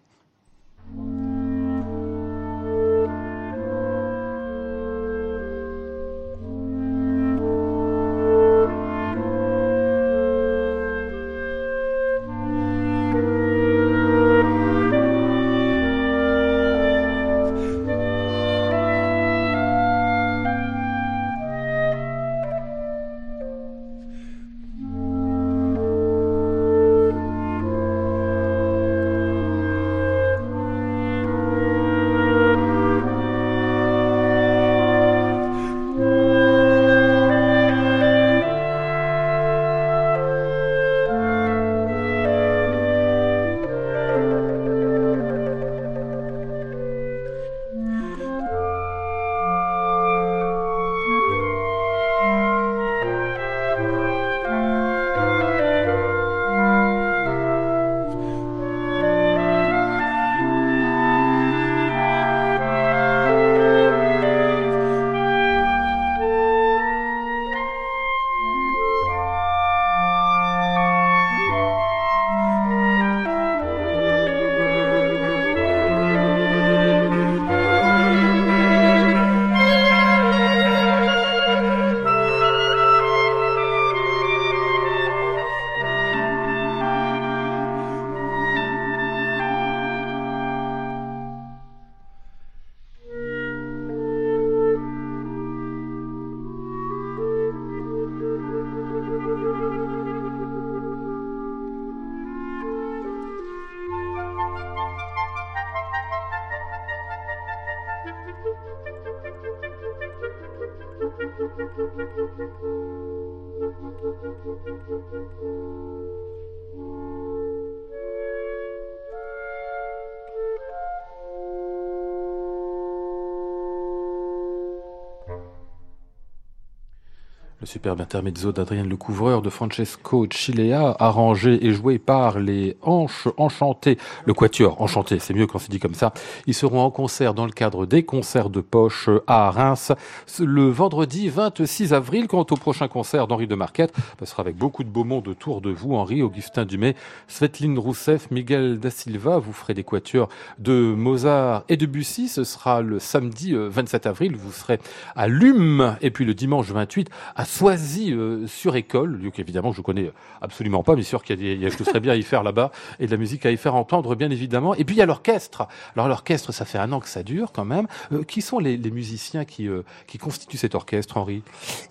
[127.66, 133.28] Le superbe intermezzo d'Adrien Le Couvreur de Francesco Chilea, arrangé et joué par les Hanches
[133.38, 136.14] Enchantées, le Quatuor Enchanté, c'est mieux quand c'est dit comme ça.
[136.46, 139.92] Ils seront en concert dans le cadre des concerts de poche à Reims
[140.40, 142.28] le vendredi 26 avril.
[142.28, 145.60] Quant au prochain concert d'Henri de Marquette, ce sera avec beaucoup de beau monde autour
[145.60, 146.96] de vous, Henri, Augustin Dumay,
[147.28, 149.40] Svetlin Rousseff, Miguel da Silva.
[149.40, 152.28] Vous ferez des quatuors de Mozart et de Bussy.
[152.28, 154.36] Ce sera le samedi 27 avril.
[154.36, 154.78] Vous serez
[155.16, 159.82] à Lume et puis le dimanche 28 à Soisy euh, sur école, lieu qu'évidemment je
[159.82, 162.44] connais absolument pas, mais sûr qu'il y a, des, je serais bien à y faire
[162.44, 164.76] là-bas et de la musique à y faire entendre bien évidemment.
[164.76, 165.66] Et puis il y a l'orchestre.
[165.96, 167.88] Alors l'orchestre, ça fait un an que ça dure quand même.
[168.12, 171.44] Euh, qui sont les, les musiciens qui euh, qui constituent cet orchestre, Henri?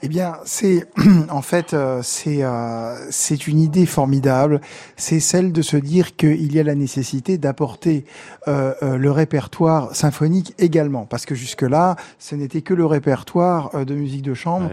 [0.03, 0.87] Eh bien, c'est
[1.31, 2.43] en fait c'est
[3.09, 4.61] c'est une idée formidable.
[4.97, 8.05] C'est celle de se dire qu'il y a la nécessité d'apporter
[8.47, 14.23] le répertoire symphonique également, parce que jusque là, ce n'était que le répertoire de musique
[14.23, 14.69] de chambre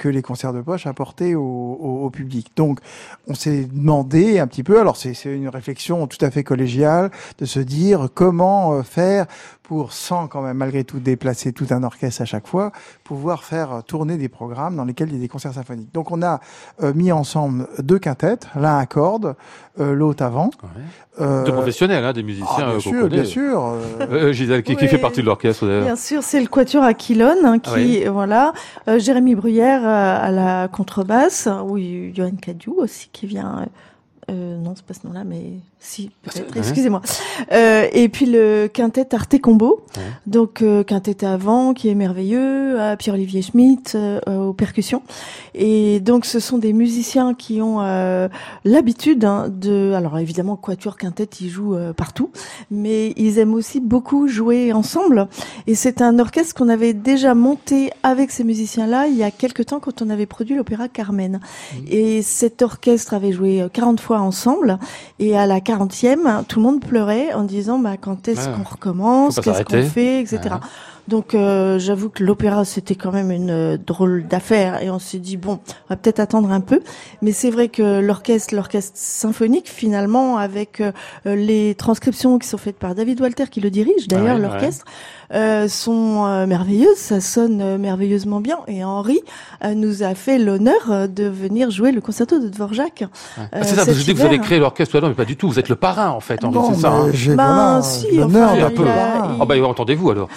[0.00, 2.52] que les concerts de poche apportaient au, au, public.
[2.56, 2.80] Donc,
[3.28, 7.44] on s'est demandé un petit peu, alors c'est une réflexion tout à fait collégiale, de
[7.44, 9.26] se dire comment euh, faire
[9.70, 12.72] pour, sans quand même malgré tout déplacer tout un orchestre à chaque fois,
[13.04, 15.94] pouvoir faire tourner des programmes dans lesquels il y a des concerts symphoniques.
[15.94, 16.40] Donc on a
[16.82, 19.36] euh, mis ensemble deux quintettes, l'un à cordes,
[19.78, 20.50] euh, l'autre avant.
[20.64, 20.82] Ouais.
[21.20, 22.48] Euh, de professionnels, hein, des musiciens.
[22.58, 23.74] Ah, bien sûr, bien sûr.
[24.00, 27.60] Euh, Gisèle, qui, qui, fait partie de l'orchestre Bien sûr, c'est le Quatuor Aquilone, hein,
[27.60, 28.52] qui, ah voilà,
[28.98, 33.66] Jérémy Bruyère à la contrebasse, oui, Johan Cadieu aussi qui vient.
[34.28, 37.00] non, c'est pas ce nom-là, mais si, peut-être, excusez-moi.
[37.52, 40.02] Euh, et puis le quintet Arte Combo, ouais.
[40.26, 45.02] donc euh, quintet avant qui est merveilleux, à Pierre-Olivier Schmitt euh, aux percussions.
[45.54, 48.28] Et donc ce sont des musiciens qui ont euh,
[48.64, 52.30] l'habitude hein, de, alors évidemment quatuor quintet ils jouent euh, partout,
[52.70, 55.28] mais ils aiment aussi beaucoup jouer ensemble.
[55.66, 59.62] Et c'est un orchestre qu'on avait déjà monté avec ces musiciens-là il y a quelque
[59.62, 61.40] temps quand on avait produit l'opéra Carmen.
[61.40, 61.76] Mmh.
[61.88, 64.78] Et cet orchestre avait joué 40 fois ensemble
[65.18, 68.56] et à la 40e, tout le monde pleurait en disant bah, quand est-ce ah.
[68.56, 70.40] qu'on recommence, qu'est-ce qu'on fait, etc.
[70.50, 70.60] Ah.
[71.10, 75.18] Donc euh, j'avoue que l'opéra c'était quand même une euh, drôle d'affaire et on s'est
[75.18, 76.80] dit bon, on va peut-être attendre un peu.
[77.20, 80.92] Mais c'est vrai que l'orchestre, l'orchestre symphonique finalement avec euh,
[81.24, 84.84] les transcriptions qui sont faites par David Walter qui le dirige d'ailleurs l'orchestre.
[85.32, 88.58] Euh, sont euh, merveilleuses, ça sonne euh, merveilleusement bien.
[88.66, 89.20] Et Henri
[89.76, 93.04] nous a fait l'honneur de venir jouer le concerto de Dvorak.
[93.36, 95.48] Ah, c'est ça, je dis que vous avez créé l'orchestre, mais pas du tout.
[95.48, 96.92] Vous êtes le parrain en fait, Henri, c'est ça.
[96.92, 97.10] Hein.
[97.36, 98.86] Ben, si, enfin, un peu.
[98.88, 100.28] Ah bah entendez-vous alors.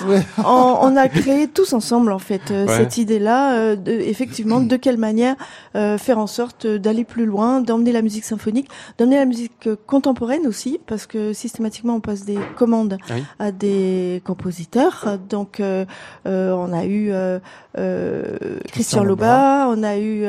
[0.46, 5.36] on, a créé tous ensemble en fait cette idée-là, de, effectivement, de quelle manière
[5.74, 10.80] faire en sorte d'aller plus loin, d'emmener la musique symphonique, d'emmener la musique contemporaine aussi,
[10.86, 12.98] parce que systématiquement on passe des commandes
[13.40, 14.83] à des compositeurs
[15.30, 15.86] donc, euh,
[16.28, 17.40] euh, on a eu euh,
[18.68, 20.26] Christian Loba, on a eu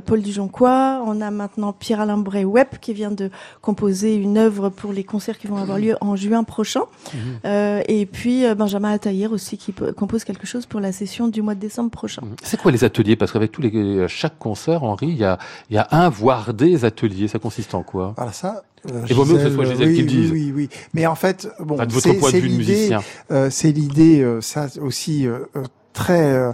[0.00, 5.04] Paul Dujoncois, on a maintenant Pierre-Alain Bray-Webb qui vient de composer une œuvre pour les
[5.04, 6.82] concerts qui vont avoir lieu en juin prochain.
[7.14, 7.82] Mhm.
[7.88, 11.60] et puis Benjamin Attayer aussi qui compose quelque chose pour la session du mois de
[11.60, 12.22] décembre prochain.
[12.22, 12.36] Mhm.
[12.42, 13.16] C'est quoi les ateliers?
[13.16, 15.38] Parce qu'avec tous les chaque concert, Henri, il y a,
[15.70, 17.28] y a un voire des ateliers.
[17.28, 18.14] Ça consiste en quoi?
[18.16, 18.62] Voilà ça.
[18.90, 20.30] Euh, Et vaut mieux que ce soit Gisèle oui, qui le dise.
[20.32, 20.78] Oui, oui, oui.
[20.92, 22.96] Mais en fait, bon, c'est l'idée,
[23.30, 26.52] euh, c'est l'idée, euh, ça aussi euh, euh, très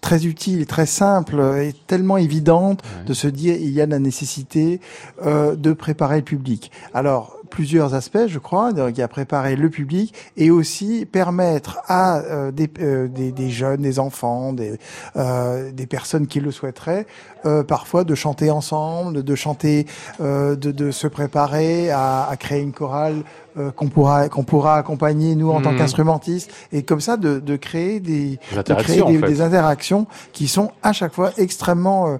[0.00, 4.80] très utile, très simple et tellement évidente de se dire il y a la nécessité
[5.24, 6.70] de préparer le public.
[6.94, 11.80] Alors plusieurs aspects, je crois, donc il y a préparer le public et aussi permettre
[11.86, 14.78] à euh, des, euh, des, des, jeunes, des enfants, des,
[15.16, 17.06] euh, des personnes qui le souhaiteraient,
[17.44, 19.86] euh, parfois de chanter ensemble, de chanter,
[20.20, 23.24] de, de, se préparer à, à créer une chorale
[23.76, 25.76] qu'on pourra qu'on pourra accompagner nous en tant mmh.
[25.78, 30.70] qu'instrumentistes et comme ça de, de créer des, de créer des, des, interactions qui sont
[30.82, 32.18] à chaque fois extrêmement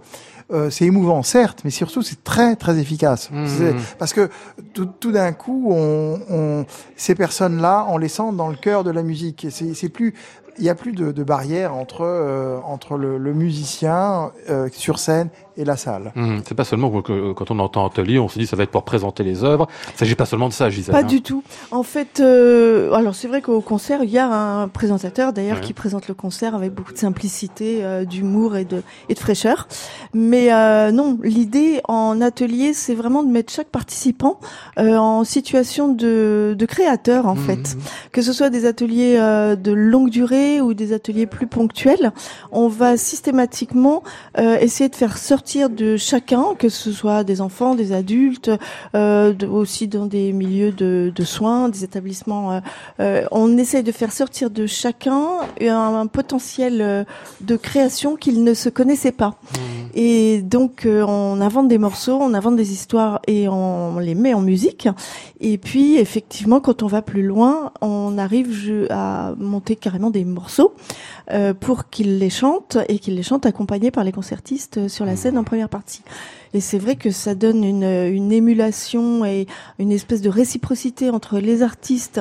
[0.53, 3.31] euh, c'est émouvant, certes, mais surtout c'est très très efficace.
[3.31, 3.77] Mmh.
[3.99, 4.31] Parce que
[4.73, 6.67] tout, tout d'un coup, on, on,
[6.97, 9.47] ces personnes-là, on les sent dans le cœur de la musique.
[9.51, 10.15] C'est plus
[10.59, 14.99] il n'y a plus de, de barrière entre, euh, entre le, le musicien euh, sur
[14.99, 16.13] scène et la salle.
[16.15, 18.71] Mmh, c'est pas seulement que quand on entend atelier, on se dit ça va être
[18.71, 19.67] pour présenter les œuvres.
[19.95, 20.95] Il s'agit pas seulement de ça, Gisèle.
[20.95, 21.05] Pas hein.
[21.05, 21.43] du tout.
[21.71, 25.73] En fait, euh, alors c'est vrai qu'au concert, il y a un présentateur d'ailleurs qui
[25.73, 29.69] présente le concert avec beaucoup de simplicité, euh, d'humour et de, et de fraîcheur.
[30.15, 34.39] Mais euh, non, l'idée en atelier, c'est vraiment de mettre chaque participant
[34.79, 37.39] euh, en situation de, de créateur en mmh.
[37.39, 37.77] fait.
[38.13, 42.13] Que ce soit des ateliers euh, de longue durée ou des ateliers plus ponctuels,
[42.53, 44.03] on va systématiquement
[44.37, 48.51] essayer de faire sortir de chacun, que ce soit des enfants, des adultes,
[48.95, 52.53] euh, aussi dans des milieux de, soins, des établissements.
[52.53, 52.61] Euh,
[53.01, 55.27] euh, on essaye de faire sortir de chacun
[55.61, 57.07] un, potentiel
[57.41, 59.29] de création qu'il ne se connaissait pas.
[59.29, 59.59] Mmh.
[59.95, 64.41] Et donc on invente des morceaux, on invente des histoires et on les met en
[64.41, 64.89] musique.
[65.41, 70.75] Et puis effectivement, quand on va plus loin, on arrive à monter carrément des morceaux
[71.61, 75.39] pour qu'ils les chantent et qu'ils les chantent accompagnés par les concertistes sur la scène
[75.39, 76.03] en première partie.
[76.55, 79.47] Et c'est vrai que ça donne une, une émulation et
[79.79, 82.21] une espèce de réciprocité entre les artistes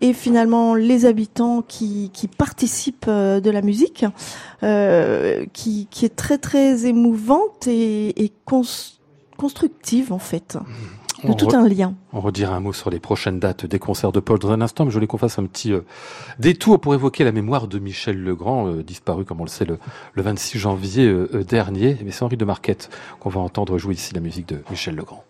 [0.00, 4.04] et finalement les habitants qui, qui participent euh, de la musique,
[4.62, 8.32] euh, qui, qui est très très émouvante et, et
[9.36, 10.56] constructive en fait.
[10.56, 11.94] Mmh de tout un lien.
[12.12, 14.84] On redira un mot sur les prochaines dates des concerts de Paul dans un instant,
[14.84, 15.80] mais je voulais qu'on fasse un petit euh,
[16.38, 19.78] détour pour évoquer la mémoire de Michel Legrand, euh, disparu, comme on le sait, le,
[20.14, 21.96] le 26 janvier euh, dernier.
[22.04, 22.90] Mais c'est Henri de Marquette
[23.20, 25.24] qu'on va entendre jouer ici la musique de Michel Legrand.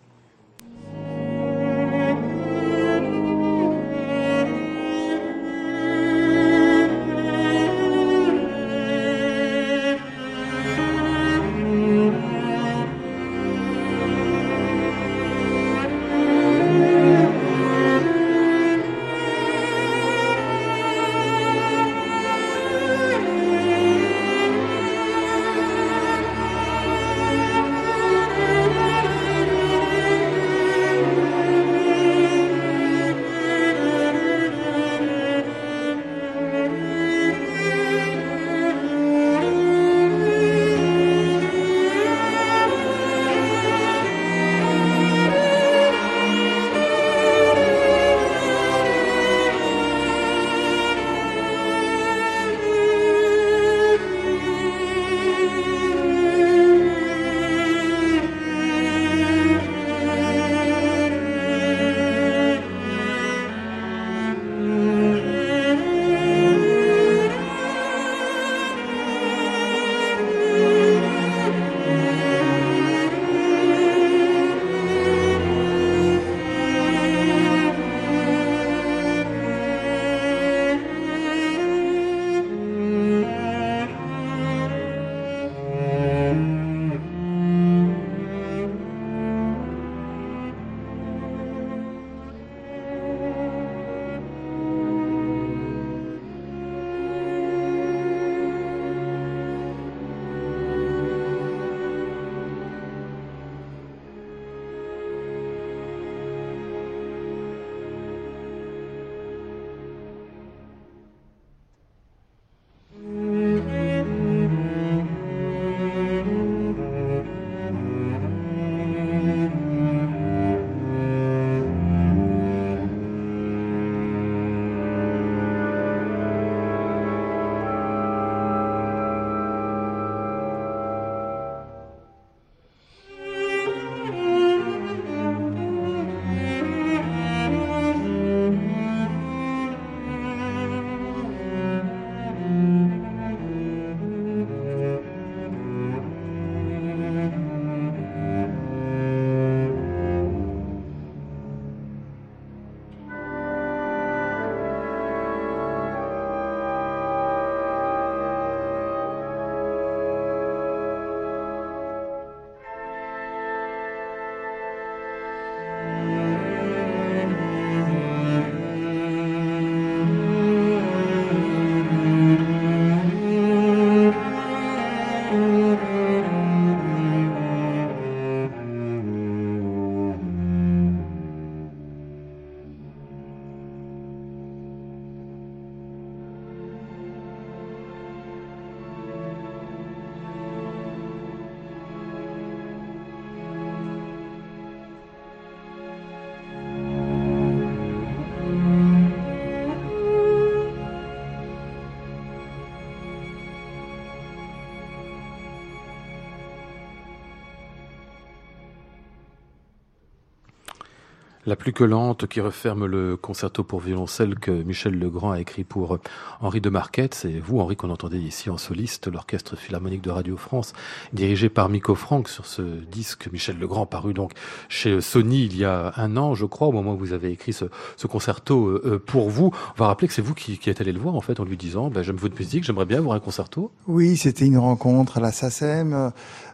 [211.47, 215.63] La plus que lente qui referme le concerto pour violoncelle que Michel Legrand a écrit
[215.63, 215.97] pour
[216.39, 217.15] Henri de Marquette.
[217.15, 220.73] C'est vous, Henri, qu'on entendait ici en soliste, l'Orchestre Philharmonique de Radio France,
[221.13, 224.33] dirigé par Miko Franck sur ce disque Michel Legrand, paru donc
[224.69, 227.53] chez Sony il y a un an, je crois, au moment où vous avez écrit
[227.53, 227.65] ce,
[228.05, 229.51] concerto euh, euh, pour vous.
[229.75, 231.57] On va rappeler que c'est vous qui, êtes allé le voir, en fait, en lui
[231.57, 233.71] disant, ben, j'aime votre musique, j'aimerais bien avoir un concerto.
[233.87, 236.11] Oui, c'était une rencontre à la SACEM.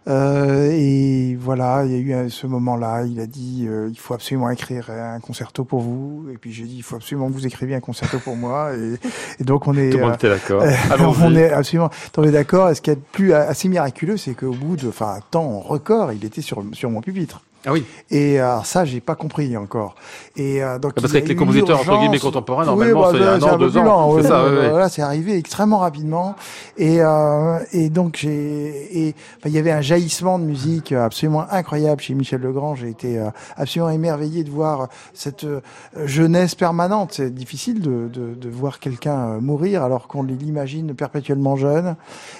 [0.07, 3.03] Euh, et voilà, il y a eu ce moment-là.
[3.05, 6.27] Il a dit, euh, il faut absolument écrire un concerto pour vous.
[6.33, 8.71] Et puis j'ai dit, il faut absolument que vous écriviez un concerto pour moi.
[8.75, 8.95] Et,
[9.39, 9.89] et donc on est.
[9.89, 10.63] Tout le monde était d'accord.
[10.99, 12.69] on est absolument tombé d'accord.
[12.69, 16.23] Et ce qui est plus assez miraculeux, c'est qu'au bout de, enfin, temps record, il
[16.23, 17.41] était sur sur mon pupitre.
[17.67, 17.83] Ah oui.
[18.09, 19.95] Et alors ça, j'ai pas compris encore.
[20.37, 23.77] Et euh, donc parce qu'avec les compositeurs entre guillemets contemporains, normalement, c'est un an, deux
[23.77, 24.17] ans.
[24.21, 24.45] c'est ça.
[24.69, 26.37] Voilà, c'est arrivé extrêmement rapidement.
[26.77, 32.01] Et euh, et donc j'ai et il y avait un jaillissement de musique absolument incroyable
[32.01, 32.75] chez Michel Legrand.
[32.75, 35.59] J'ai été euh, absolument émerveillé de voir cette euh,
[36.05, 37.11] jeunesse permanente.
[37.15, 41.97] C'est difficile de, de, de voir quelqu'un mourir alors qu'on l'imagine perpétuellement jeune.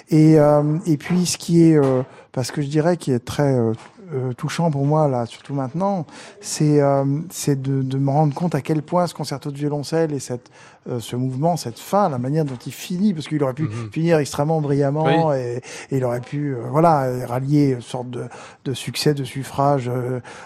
[0.08, 0.36] Et
[0.86, 1.78] et puis ce qui est
[2.32, 3.54] parce que je dirais qui est très
[4.12, 6.06] euh, touchant pour moi là, surtout maintenant,
[6.40, 10.12] c'est euh, c'est de, de, me rendre compte à quel point ce concerto de violoncelle
[10.12, 10.50] et cette
[10.88, 13.90] euh, ce mouvement, cette fin, la manière dont il finit, parce qu'il aurait pu mhm.
[13.92, 18.24] finir extrêmement brillamment et, et, il aurait pu voilà rallier une sorte de,
[18.64, 19.90] de succès de suffrage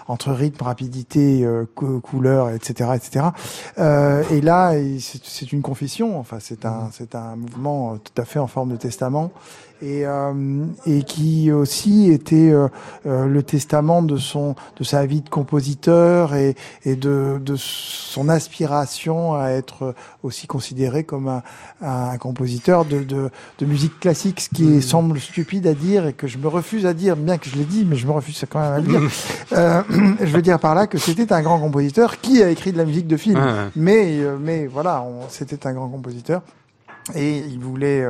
[0.07, 3.27] entre rythme, rapidité, couleur, etc., etc.
[4.31, 6.19] et là, c'est une confession.
[6.19, 6.89] Enfin, c'est un mhm.
[6.91, 9.31] c'est un mouvement tout à fait en forme de testament
[9.83, 12.67] et, euh, et qui aussi était euh,
[13.05, 16.55] euh, le testament de son de sa vie de compositeur et,
[16.85, 21.43] et de, de son aspiration à être aussi considéré comme un,
[21.81, 23.29] un compositeur de, de,
[23.59, 24.81] de, musique classique, ce qui mmh.
[24.81, 27.65] semble stupide à dire et que je me refuse à dire, bien que je l'ai
[27.65, 29.01] dit, mais je me refuse quand même à le dire.
[29.51, 29.83] euh,
[30.21, 32.85] je veux dire par là que c'était un grand compositeur qui a écrit de la
[32.85, 33.39] musique de film,
[33.75, 36.41] mais mais voilà, c'était un grand compositeur
[37.15, 38.05] et il voulait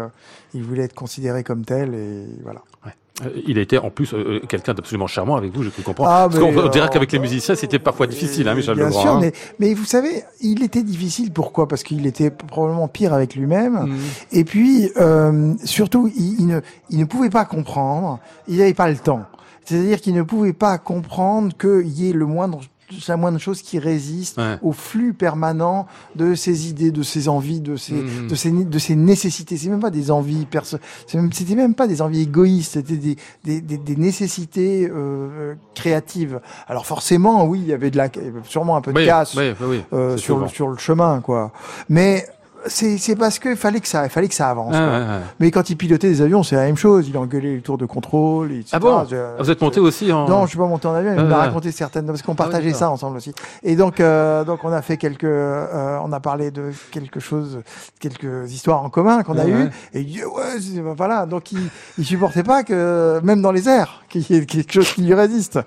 [0.53, 2.61] il voulait être considéré comme tel et voilà.
[2.85, 2.91] Ouais.
[3.21, 6.09] Euh, il a été en plus euh, quelqu'un d'absolument charmant avec vous, je peux comprendre.
[6.09, 9.01] Ah, Parce qu'on dirait qu'avec les musiciens, c'était parfois difficile, hein, Michel Bien Legrand.
[9.01, 9.19] Sûr, hein.
[9.21, 11.31] mais, mais, vous savez, il était difficile.
[11.31, 11.67] Pourquoi?
[11.67, 13.73] Parce qu'il était probablement pire avec lui-même.
[13.73, 13.97] Mm.
[14.31, 18.19] Et puis, euh, surtout, il, il, ne, il ne pouvait pas comprendre.
[18.47, 19.25] Il n'avait pas le temps.
[19.63, 22.61] C'est-à-dire qu'il ne pouvait pas comprendre qu'il y ait le moindre
[23.07, 27.75] la moindre chose qui résiste au flux permanent de ses idées, de ses envies, de
[27.75, 28.27] ses, mmh.
[28.27, 29.57] de ses, de ses nécessités.
[29.57, 30.77] C'est même pas des envies perso,
[31.07, 36.39] c'était même pas des envies égoïstes, c'était des, des, des, des, nécessités euh, créatives.
[36.67, 38.09] Alors forcément, oui, il y avait de la,
[38.43, 41.51] sûrement un peu de casse euh, sur, le, sur le chemin, quoi.
[41.89, 42.25] Mais
[42.67, 44.73] c'est parce qu'il fallait que ça, fallait que ça avance.
[44.75, 47.07] Ah, Mais quand il pilotait des avions, c'est la même chose.
[47.07, 48.51] Il engueulait les tours de contrôle.
[48.51, 48.69] Etc.
[48.71, 49.05] Ah bon
[49.39, 51.13] Vous êtes monté aussi en Non, je suis pas monté en avion.
[51.17, 53.33] Il m'a raconté certaines parce qu'on ah partageait ça ensemble aussi.
[53.63, 57.61] Et donc, euh, donc on a fait quelques, euh, on a parlé de quelque chose,
[57.99, 59.69] quelques histoires en commun qu'on a eues.
[59.93, 61.25] Et ouais, voilà.
[61.25, 61.59] Donc il,
[61.97, 65.13] il supportait pas que même dans les airs, qu'il y ait quelque chose qui lui
[65.13, 65.59] résiste.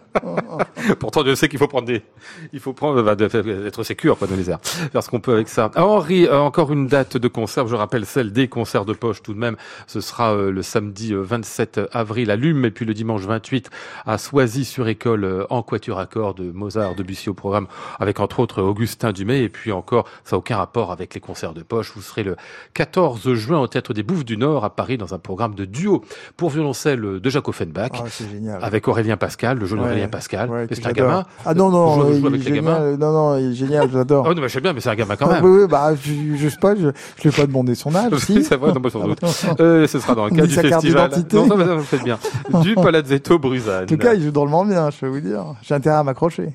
[1.00, 2.02] Pourtant, je sais qu'il faut prendre des,
[2.52, 3.16] il faut prendre, bah,
[3.66, 5.70] être sécure pas dans les airs, faire ce qu'on peut avec ça.
[5.76, 9.34] Henri, euh, encore une date de concert, je rappelle celle des concerts de poche tout
[9.34, 9.56] de même.
[9.86, 13.70] Ce sera euh, le samedi 27 euh, avril à Lume et puis le dimanche 28
[14.06, 17.66] à Soisy-sur-École euh, en quatuor à corps de Mozart, Debussy au programme
[17.98, 21.54] avec entre autres Augustin Dumay et puis encore, ça n'a aucun rapport avec les concerts
[21.54, 21.92] de poche.
[21.94, 22.36] Vous serez le
[22.74, 26.04] 14 juin au Théâtre des Bouffes du Nord à Paris dans un programme de duo
[26.36, 30.68] pour violoncelle de Jacques Offenbach ah, avec Aurélien Pascal, le jeune Aurélien Pascal.
[30.70, 31.24] c'est un gamin.
[31.44, 34.26] Ah non, non, non, non, il est génial, j'adore.
[34.28, 35.44] Oh non, mais je sais bien, mais c'est un gamin quand même.
[35.44, 38.12] oui, oui, bah, je, je sais pas, je ne lui ai pas demandé son âge.
[38.26, 39.20] Si c'est vrai, non, pas sans doute.
[39.60, 41.10] Euh, ce sera dans le cadre du festival.
[41.32, 42.18] Non, non, vous faites bien.
[42.62, 43.84] Du Palazzetto Bruzane.
[43.84, 45.44] En tout cas, il joue drôlement bien, je peux vous dire.
[45.62, 46.52] J'ai intérêt à m'accrocher.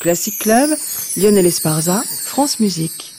[0.00, 0.70] Classic Club,
[1.16, 3.11] Lionel Esparza, France Musique.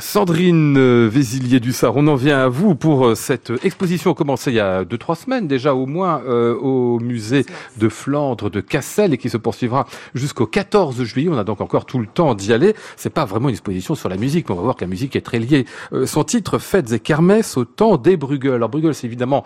[0.00, 4.54] Sandrine euh, Vésilier Dussard, on en vient à vous pour euh, cette exposition commencée il
[4.54, 7.44] y a deux trois semaines déjà au moins euh, au musée
[7.78, 11.28] de Flandre de Cassel et qui se poursuivra jusqu'au 14 juillet.
[11.32, 12.74] On a donc encore tout le temps d'y aller.
[12.96, 15.16] C'est pas vraiment une exposition sur la musique, mais on va voir que la musique
[15.16, 15.66] est très liée.
[16.06, 18.54] son titre Fêtes et kermesses au temps des Bruegel.
[18.54, 19.44] Alors Bruegel, c'est évidemment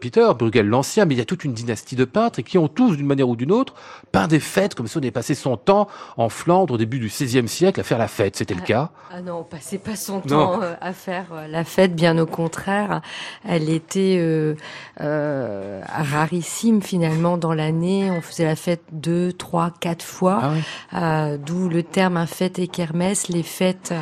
[0.00, 2.68] Peter Bruegel l'ancien, mais il y a toute une dynastie de peintres et qui ont
[2.68, 3.74] tous d'une manière ou d'une autre
[4.12, 7.06] peint des fêtes comme si on avait passé son temps en Flandre au début du
[7.06, 8.36] XVIe siècle à faire la fête.
[8.36, 8.90] C'était le ah, cas.
[9.10, 13.00] Ah non, passé pas son temps euh, à faire euh, la fête, bien au contraire.
[13.46, 14.54] Elle était euh,
[15.00, 18.10] euh rarissime finalement dans l'année.
[18.10, 20.52] On faisait la fête deux, trois, quatre fois.
[20.92, 23.28] Ah D'où le terme un fête et kermesse.
[23.28, 23.92] Les fêtes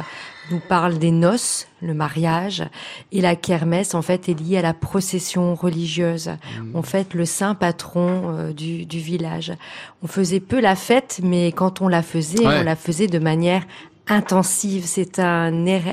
[0.51, 2.65] nous parle des noces, le mariage,
[3.13, 6.29] et la kermesse en fait est liée à la procession religieuse.
[6.29, 6.77] Mmh.
[6.77, 9.53] En fait, le saint patron euh, du, du, village.
[10.03, 13.63] On faisait peu la fête, mais quand on la faisait, on la faisait de manière
[14.09, 15.51] intensive, c'est un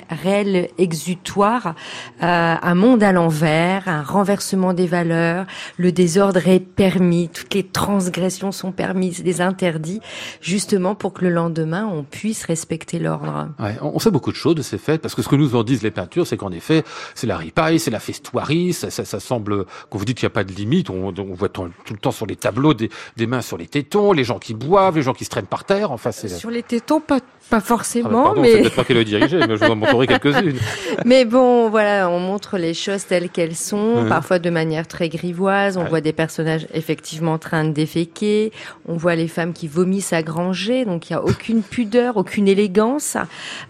[0.09, 1.75] réel exutoire,
[2.21, 5.45] euh, un monde à l'envers, un renversement des valeurs,
[5.77, 9.99] le désordre est permis, toutes les transgressions sont permises, des interdits,
[10.41, 13.49] justement pour que le lendemain on puisse respecter l'ordre.
[13.59, 15.63] Ouais, on sait beaucoup de choses de ces fêtes, parce que ce que nous en
[15.63, 16.83] disent les peintures, c'est qu'en effet,
[17.15, 20.31] c'est la ripaille, c'est la festoirie, ça, ça, ça semble, quand vous dites qu'il n'y
[20.31, 23.27] a pas de limite, on, on voit tout, le temps sur les tableaux des, des,
[23.27, 25.91] mains sur les tétons, les gens qui boivent, les gens qui se traînent par terre,
[25.91, 26.27] enfin c'est...
[26.27, 27.19] Sur les tétons, pas
[27.49, 28.51] pas forcément, ah bah pardon, mais.
[28.51, 30.57] C'est peut-être pas qu'elle le dirigeait, mais je vous en montrerai quelques-unes.
[31.05, 35.77] mais bon, voilà, on montre les choses telles qu'elles sont, parfois de manière très grivoise.
[35.77, 38.51] On voit des personnages effectivement en train de déféquer.
[38.87, 42.47] On voit les femmes qui vomissent à granger, donc il y a aucune pudeur, aucune
[42.47, 43.17] élégance.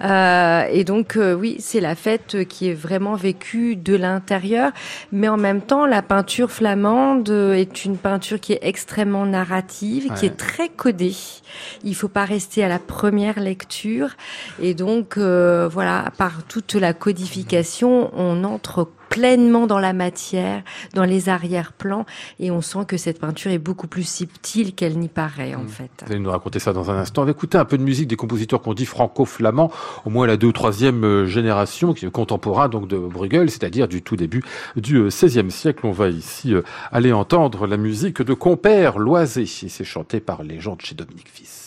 [0.03, 4.71] Euh, et donc, euh, oui, c'est la fête qui est vraiment vécue de l'intérieur.
[5.11, 10.27] Mais en même temps, la peinture flamande est une peinture qui est extrêmement narrative, qui
[10.27, 11.15] est très codée.
[11.83, 13.72] Il faut pas rester à la première lecture
[14.61, 20.63] et donc, euh, voilà, par toute la codification, on entre pleinement dans la matière,
[20.95, 22.05] dans les arrière-plans,
[22.39, 25.67] et on sent que cette peinture est beaucoup plus subtile qu'elle n'y paraît, en hmm.
[25.67, 25.91] fait.
[26.05, 27.21] Vous allez nous raconter ça dans un instant.
[27.21, 29.71] On va écouter un peu de musique des compositeurs qu'on dit franco-flamands,
[30.05, 33.87] au moins la deux ou troisième euh, génération, qui est contemporain donc de Bruegel, c'est-à-dire
[33.87, 34.43] du tout début
[34.75, 35.85] du XVIe euh, siècle.
[35.85, 36.55] On va ici
[36.91, 40.95] aller entendre la musique de Compère Loisé, et c'est chanté par les gens de chez
[40.95, 41.62] Dominique Fils.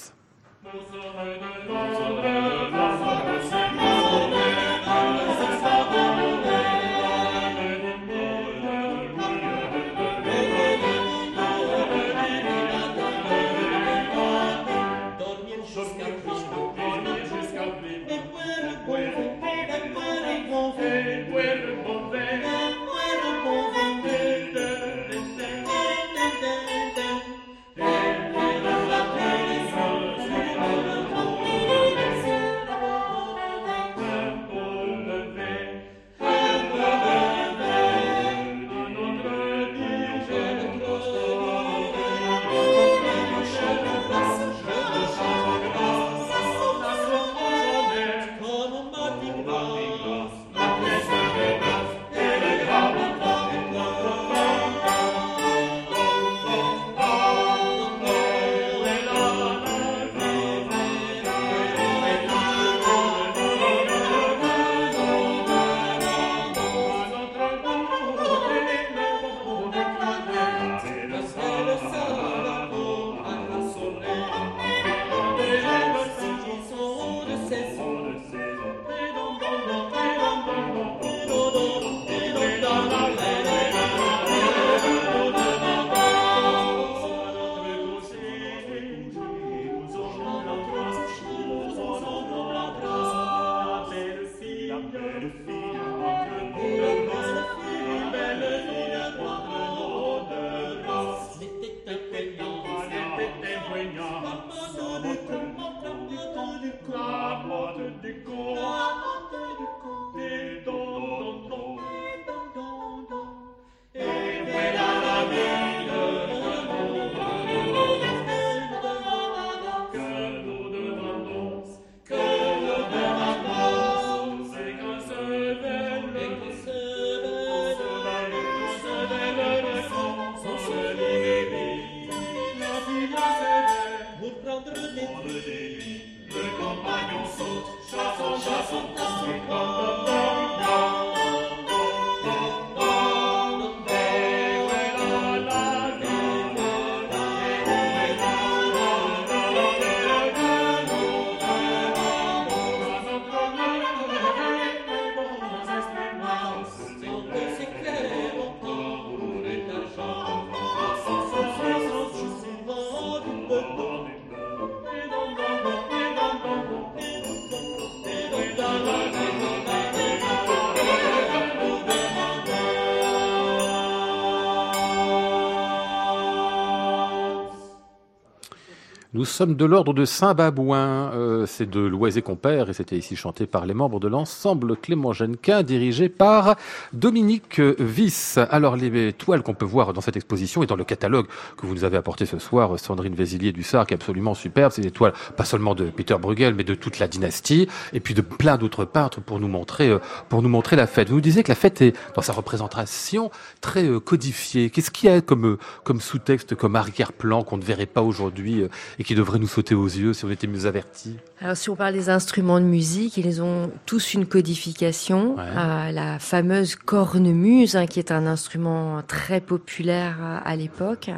[179.17, 181.11] Nous sommes de l'ordre de Saint-Babouin.
[181.14, 185.14] Euh, c'est de Loisé Compère et c'était ici chanté par les membres de l'ensemble Clément
[185.14, 186.57] Genquin, dirigé par
[186.93, 188.39] Dominique Viss.
[188.51, 191.73] Alors, les toiles qu'on peut voir dans cette exposition et dans le catalogue que vous
[191.73, 194.71] nous avez apporté ce soir, Sandrine Vézilier du qui est absolument superbe.
[194.71, 198.12] C'est des toiles pas seulement de Peter Bruegel, mais de toute la dynastie et puis
[198.12, 199.99] de plein d'autres peintres pour nous montrer, euh,
[200.29, 201.09] pour nous montrer la fête.
[201.09, 203.31] Vous nous disiez que la fête est, dans sa représentation,
[203.62, 204.69] très euh, codifiée.
[204.69, 208.62] Qu'est-ce qu'il y a comme, comme sous-texte, comme arrière-plan qu'on ne verrait pas aujourd'hui
[208.99, 211.15] et qui devrait nous sauter aux yeux si on était mieux avertis.
[211.41, 215.37] Alors si on parle des instruments de musique, ils ont tous une codification.
[215.39, 221.11] Euh, la fameuse cornemuse, hein, qui est un instrument très populaire à, l'époque,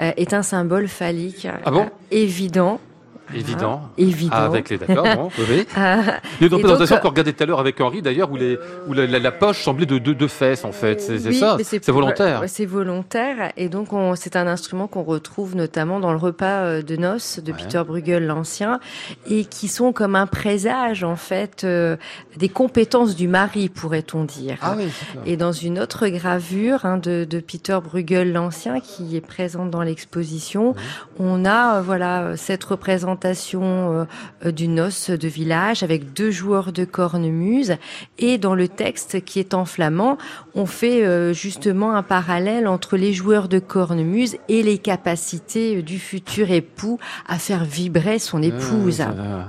[0.00, 1.88] euh, est un symbole phallique ah bon?
[2.10, 2.80] évident
[3.34, 3.82] Évident.
[3.98, 4.30] Évident.
[4.32, 5.66] Ah, avec les d'accord, bon, oui.
[5.76, 6.20] Ah.
[6.40, 8.58] Il y a une représentation qu'on regardait tout à l'heure avec Henri d'ailleurs où, les,
[8.86, 11.00] où la, la, poche semblait de deux de fesses en fait.
[11.00, 12.42] C'est ça, c'est volontaire.
[12.46, 16.96] c'est volontaire et donc c'est un instrument qu'on retrouve notamment dans le repas euh, de
[16.96, 18.80] noces de Peter Bruegel l'ancien
[19.28, 21.96] et qui sont comme un présage en fait euh,
[22.36, 24.58] des compétences du mari pourrait-on dire.
[24.62, 24.88] Ah oui,
[25.24, 29.82] et dans une autre gravure hein, de, de, Peter Bruegel l'ancien qui est présente dans
[29.82, 30.74] l'exposition,
[31.18, 34.06] on a euh, voilà cette représentation représentation
[34.44, 37.76] euh, d'une noce de village avec deux joueurs de cornemuse.
[38.18, 40.16] Et dans le texte qui est en flamand,
[40.54, 45.98] on fait euh, justement un parallèle entre les joueurs de cornemuse et les capacités du
[45.98, 46.98] futur époux
[47.28, 49.02] à faire vibrer son ah, épouse.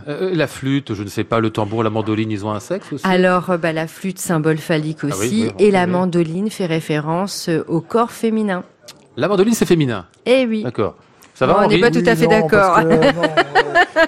[0.07, 2.93] Euh, la flûte, je ne sais pas, le tambour, la mandoline, ils ont un sexe
[2.93, 3.05] aussi?
[3.07, 8.11] Alors, bah, la flûte, symbole phallique ah aussi, et la mandoline fait référence au corps
[8.11, 8.63] féminin.
[9.17, 10.05] La mandoline, c'est féminin?
[10.25, 10.63] Eh oui.
[10.63, 10.95] D'accord
[11.41, 12.79] on n'est pas tout à fait d'accord.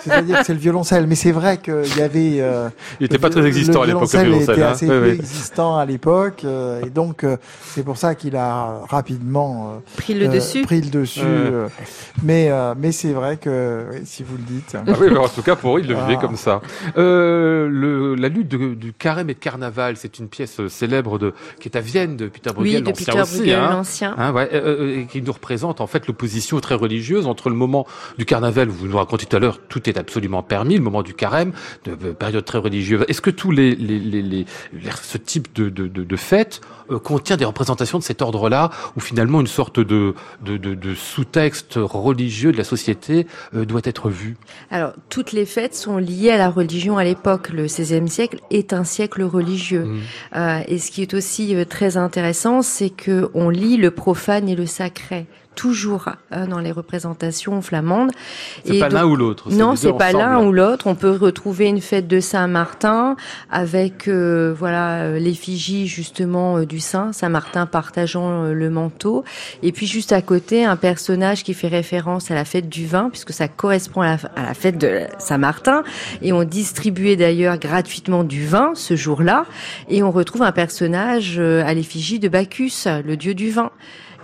[0.01, 2.41] C'est-à-dire que c'est le violoncelle, mais c'est vrai qu'il y avait.
[2.41, 2.69] Euh,
[2.99, 4.11] il n'était pas très existant à l'époque.
[4.13, 4.71] Le violoncelle était hein.
[4.71, 9.81] assez peu existant à l'époque, euh, et donc euh, c'est pour ça qu'il a rapidement
[9.97, 10.63] pris le dessus.
[10.63, 11.21] Pris le dessus.
[12.23, 14.75] mais mais c'est vrai que si vous le dites.
[14.75, 16.61] Ah oui, en tout cas pour eux, il le vivait comme ça.
[16.95, 21.77] Le, la lutte du carême et de carnaval, c'est une pièce célèbre de qui est
[21.77, 23.69] à Vienne de Peter Bruegel, oui, de Peter Bruegel, hein.
[23.71, 27.85] l'ancien, hein, ouais, et qui nous représente en fait l'opposition très religieuse entre le moment
[28.17, 31.13] du carnaval, vous nous racontez tout à l'heure, tout est absolument permis, le moment du
[31.13, 31.53] carême,
[31.85, 33.05] de, période très religieuse.
[33.07, 34.45] Est-ce que tous les, les, les,
[35.01, 36.61] ce type de, de, de, de fêtes
[36.91, 40.95] euh, contient des représentations de cet ordre-là, ou finalement une sorte de, de, de, de
[40.95, 44.37] sous-texte religieux de la société euh, doit être vu?
[44.71, 47.49] Alors, toutes les fêtes sont liées à la religion à l'époque.
[47.49, 49.85] Le XVIe siècle est un siècle religieux.
[49.85, 49.99] Mmh.
[50.35, 54.49] Euh, et ce qui est aussi euh, très intéressant, c'est que on lit le profane
[54.49, 58.11] et le sacré toujours euh, dans les représentations flamandes.
[58.65, 59.51] C'est pas l'un ou l'autre.
[59.51, 60.87] Non, c'est pas l'un ou l'autre.
[60.87, 63.15] On peut retrouver une fête de Saint-Martin
[63.51, 69.23] avec euh, voilà euh, l'effigie justement du saint Saint-Martin partageant le manteau,
[69.61, 73.09] et puis juste à côté un personnage qui fait référence à la fête du vin
[73.09, 75.83] puisque ça correspond à la, fête de Saint-Martin,
[76.21, 79.45] et on distribuait d'ailleurs gratuitement du vin ce jour-là,
[79.89, 83.71] et on retrouve un personnage à l'effigie de Bacchus, le dieu du vin.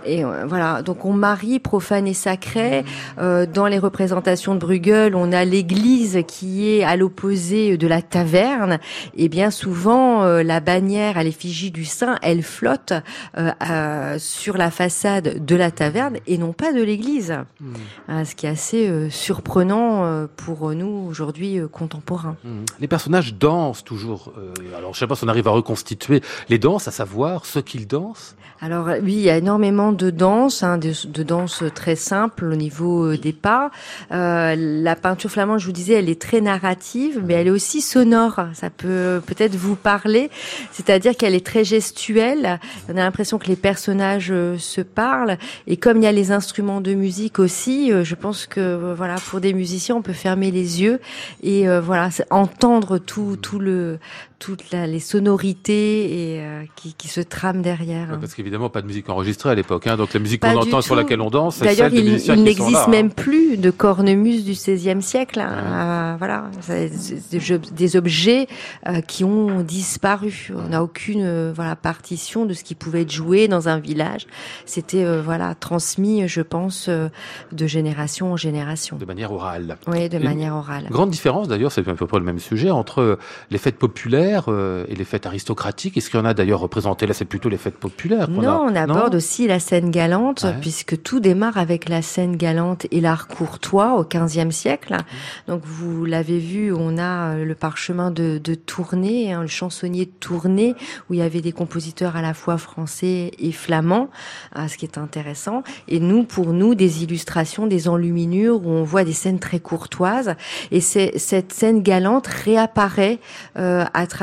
[0.04, 2.84] Et euh, voilà, donc on marie profane et sacré.
[3.18, 8.02] Euh, dans les représentations de Bruegel, on a l'église qui est à l'opposé de la
[8.02, 8.78] taverne.
[9.16, 12.92] Et bien souvent, euh, la bannière à l'effigie du saint, elle flotte
[13.36, 17.34] euh, sur la façade de la taverne et non pas de l'église.
[17.60, 18.24] Hmm.
[18.24, 22.36] ce qui est assez surprenant pour nous aujourd'hui contemporains.
[22.44, 22.64] Hmm.
[22.80, 24.32] Les personnages dansent toujours.
[24.76, 27.86] alors je sais pas si on arrive à reconstituer les danses, à savoir ce qu'ils
[27.86, 28.36] dansent.
[28.60, 32.56] Alors oui, il y a énormément de danse, hein, de, de danse très simple au
[32.56, 33.70] niveau euh, des pas.
[34.12, 37.80] Euh, la peinture flamande, je vous disais, elle est très narrative, mais elle est aussi
[37.80, 38.40] sonore.
[38.54, 40.30] Ça peut peut-être vous parler,
[40.72, 42.60] c'est-à-dire qu'elle est très gestuelle.
[42.88, 46.32] On a l'impression que les personnages euh, se parlent, et comme il y a les
[46.32, 50.82] instruments de musique aussi, je pense que voilà, pour des musiciens, on peut fermer les
[50.82, 51.00] yeux
[51.42, 53.98] et voilà, entendre tout tout le
[54.40, 56.42] toutes les sonorités et
[56.74, 58.18] qui, qui se trament derrière.
[58.18, 59.86] parce qu'évidemment, pas de musique enregistrée à l'époque.
[59.86, 63.06] Hein, donc la musique qu'on entend sur laquelle on danse, D'ailleurs, il, il n'existe même
[63.06, 63.14] hein.
[63.14, 65.40] plus de cornemuse du XVIe siècle.
[65.40, 66.14] Hein.
[66.14, 66.50] Euh, voilà,
[67.76, 68.46] des objets
[68.88, 70.50] euh, qui ont disparu.
[70.56, 74.26] On n'a aucune euh, voilà partition de ce qui pouvait être joué dans un village.
[74.64, 78.96] C'était voilà transmis, je pense, de génération en génération.
[78.96, 79.76] De manière orale.
[79.86, 80.86] Oui, de manière orale.
[80.90, 83.18] Grande différence d'ailleurs, c'est à peu près le même sujet entre
[83.50, 85.96] les fêtes populaires populaires et les fêtes aristocratiques.
[85.96, 88.28] Est-ce qu'il y en a d'ailleurs représenté Là, c'est plutôt les fêtes populaires.
[88.28, 93.00] Non, on aborde aussi la scène galante, puisque tout démarre avec la scène galante et
[93.00, 94.96] l'art courtois au XVe siècle.
[95.48, 100.12] Donc, vous l'avez vu, on a le parchemin de, de Tournai, hein, le chansonnier de
[100.20, 100.74] Tournai,
[101.08, 104.10] où il y avait des compositeurs à la fois français et flamands,
[104.54, 105.62] hein, ce qui est intéressant.
[105.88, 110.34] Et nous, pour nous, des illustrations, des enluminures où on voit des scènes très courtoises.
[110.70, 113.18] Et c'est cette scène galante réapparaît
[113.56, 114.19] euh, à travers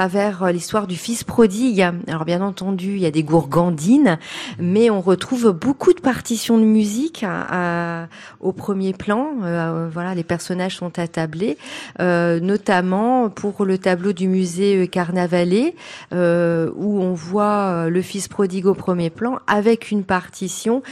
[0.52, 1.88] l'histoire du fils prodigue.
[2.08, 4.20] Alors bien entendu, il y a des gourgandines,
[4.60, 8.08] mais on retrouve beaucoup de partitions de musique hein,
[8.40, 9.32] au premier plan.
[9.44, 11.58] Euh, voilà, les personnages sont attablés,
[12.00, 15.76] euh, notamment pour le tableau du musée Carnavalet,
[16.14, 20.84] euh, où on voit le fils prodigue au premier plan avec une partition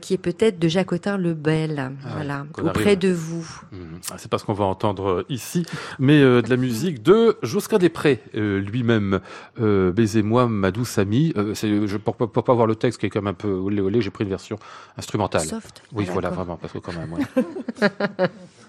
[0.00, 3.46] qui est peut-être de Jacotin le Bel, ah voilà, auprès de vous.
[3.72, 3.76] Mmh.
[4.10, 5.64] Ah, c'est pas ce qu'on va entendre euh, ici,
[5.98, 9.20] mais euh, de la musique de Josquin Després euh, lui-même.
[9.58, 11.32] Baisez-moi, ma douce amie.
[11.36, 14.00] je, pour, pour, pas voir le texte qui est quand même un peu olé olé,
[14.00, 14.58] j'ai pris une version
[14.96, 15.46] instrumentale.
[15.46, 15.82] Soft.
[15.92, 17.12] Oui, voilà, vraiment, parce que quand même.
[17.12, 18.28] Ouais.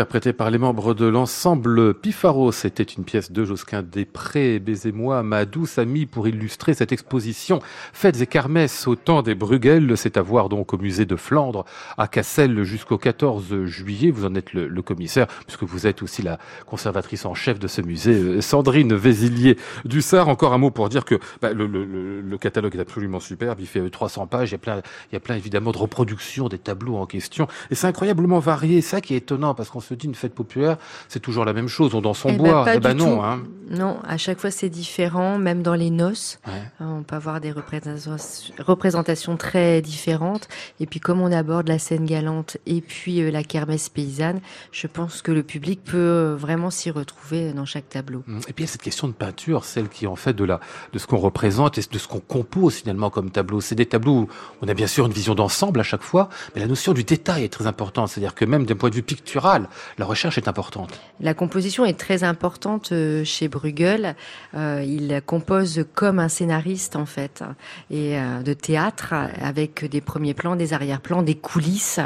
[0.00, 2.52] interprété par les membres de l'ensemble Pifaro.
[2.52, 7.60] C'était une pièce de Josquin Després, Baisez-moi, ma douce amie, pour illustrer cette exposition
[7.92, 9.98] Fêtes et Kermesse au temps des Bruegel.
[9.98, 11.66] C'est à voir donc au musée de Flandre,
[11.98, 14.10] à Cassel, jusqu'au 14 juillet.
[14.10, 17.82] Vous en êtes le, commissaire, puisque vous êtes aussi la conservatrice en chef de ce
[17.82, 20.28] musée, euh, Sandrine Vézilier Dussard.
[20.28, 23.58] Encore un mot pour dire que bah, le, catalogue est absolument superbe.
[23.60, 24.48] Il fait 300 pages.
[24.48, 24.80] Il y a plein,
[25.10, 27.48] il y a plein évidemment de reproductions des tableaux en question.
[27.70, 28.80] Et c'est incroyablement varié.
[28.80, 30.76] Ça qui est étonnant, parce qu'on se dit une fête populaire,
[31.08, 32.66] c'est toujours la même chose, on danse en bois.
[32.74, 33.24] eh ben non.
[33.24, 33.42] Hein.
[33.70, 36.40] Non, à chaque fois c'est différent, même dans les noces.
[36.44, 40.48] Hein, on peut avoir des représentations, très différentes.
[40.80, 44.40] Et puis comme on aborde la scène galante et puis euh, la kermesse paysanne,
[44.72, 48.24] je pense que le public peut euh, vraiment s'y retrouver dans chaque tableau.
[48.26, 48.38] Mmh.
[48.48, 50.58] Et puis il y a cette question de peinture, celle qui en fait de, la,
[50.92, 53.60] de ce qu'on représente et de ce qu'on compose finalement comme tableau.
[53.60, 54.28] C'est des tableaux où
[54.62, 57.44] on a bien sûr une vision d'ensemble à chaque fois, mais la notion du détail
[57.44, 58.08] est très importante.
[58.08, 59.68] C'est-à-dire que même d'un point de vue pictural,
[59.98, 61.00] la recherche est importante.
[61.20, 64.16] La composition est très importante euh, chez Bruegel.
[64.54, 67.44] Euh, il compose comme un scénariste en fait,
[67.90, 72.00] et euh, de théâtre avec des premiers plans, des arrière-plans, des coulisses,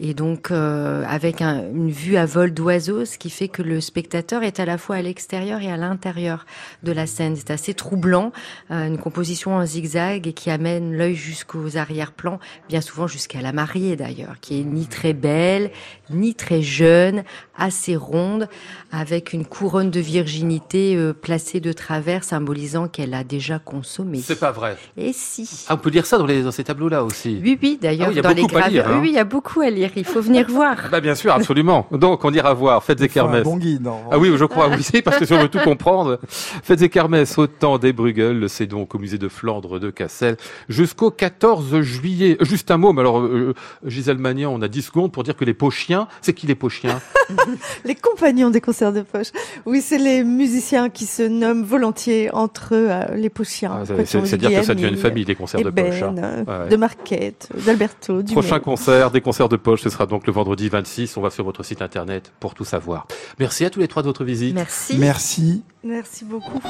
[0.00, 4.60] et donc avec une vue à vol d'oiseau, ce qui fait que le spectateur est
[4.60, 6.46] à la fois à l'extérieur et à l'intérieur
[6.82, 7.36] de la scène.
[7.36, 8.32] C'est assez troublant,
[8.70, 12.38] une composition en zigzag et qui amène l'œil jusqu'aux arrière-plans,
[12.68, 15.70] bien souvent jusqu'à la mariée d'ailleurs, qui est ni très belle,
[16.10, 17.24] ni très jeune jeune,
[17.56, 18.48] assez ronde,
[18.92, 24.20] avec une couronne de virginité euh, placée de travers, symbolisant qu'elle a déjà consommé.
[24.22, 24.76] C'est pas vrai.
[24.96, 25.66] Et si.
[25.68, 27.40] Ah, on peut lire ça dans, les, dans ces tableaux-là aussi.
[27.42, 28.88] Oui, oui, d'ailleurs, ah dans les gravures.
[28.88, 28.98] Hein.
[29.00, 29.90] Oui, il y a beaucoup à lire.
[29.96, 30.76] Il faut venir voir.
[30.90, 31.86] bah, bien sûr, absolument.
[31.90, 32.82] Donc, on ira voir.
[32.82, 33.44] Faites des kermesses.
[33.44, 33.88] bon guide.
[34.10, 36.18] Ah oui, je crois, oui, parce que si on veut tout comprendre.
[36.62, 40.36] Faites des kermesses au temps des Bruegel, c'est donc au musée de Flandre de Cassel,
[40.68, 42.36] jusqu'au 14 juillet.
[42.40, 43.54] Juste un mot, mais alors, euh,
[43.84, 46.95] Gisèle Magnan, on a 10 secondes pour dire que les pochiens, c'est qui les pochiens
[47.84, 49.28] Les compagnons des concerts de poche.
[49.64, 53.82] Oui, c'est les musiciens qui se nomment volontiers entre eux euh, les pochiens.
[53.82, 56.02] Ah, c'est dire que ça devient une famille, les concerts de poche.
[56.02, 56.14] Hein.
[56.48, 58.22] Euh, de Marquette, d'Alberto.
[58.22, 61.16] Prochain concert, des concerts de poche, ce sera donc le vendredi 26.
[61.16, 63.06] On va sur votre site internet pour tout savoir.
[63.38, 64.54] Merci à tous les trois de votre visite.
[64.54, 64.96] Merci.
[64.98, 65.62] Merci.
[65.82, 66.60] Merci beaucoup.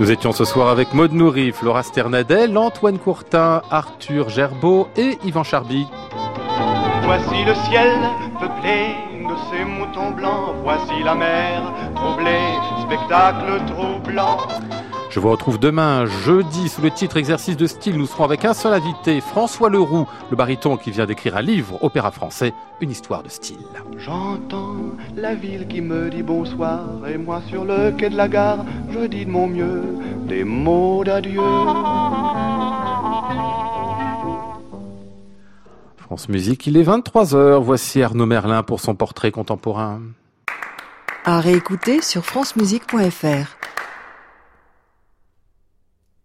[0.00, 5.42] Nous étions ce soir avec Maude Nourri, Flora Sternadel, Antoine Courtin, Arthur Gerbeau et Yvan
[5.44, 5.86] Charby.
[7.02, 7.98] Voici le ciel
[8.40, 12.54] peuplé de ces moutons blancs, voici la mer troublée,
[12.86, 14.38] spectacle troublant.
[15.10, 17.98] Je vous retrouve demain, jeudi, sous le titre Exercice de style.
[17.98, 21.82] Nous serons avec un seul invité, François Leroux, le baryton qui vient d'écrire un livre,
[21.82, 23.58] Opéra français, une histoire de style.
[23.98, 24.76] J'entends
[25.16, 29.06] la ville qui me dit bonsoir, et moi sur le quai de la gare, je
[29.06, 29.82] dis de mon mieux
[30.28, 31.42] des mots d'adieu.
[35.96, 37.60] France Musique, il est 23h.
[37.60, 40.02] Voici Arnaud Merlin pour son portrait contemporain.
[41.24, 43.56] À réécouter sur francemusique.fr.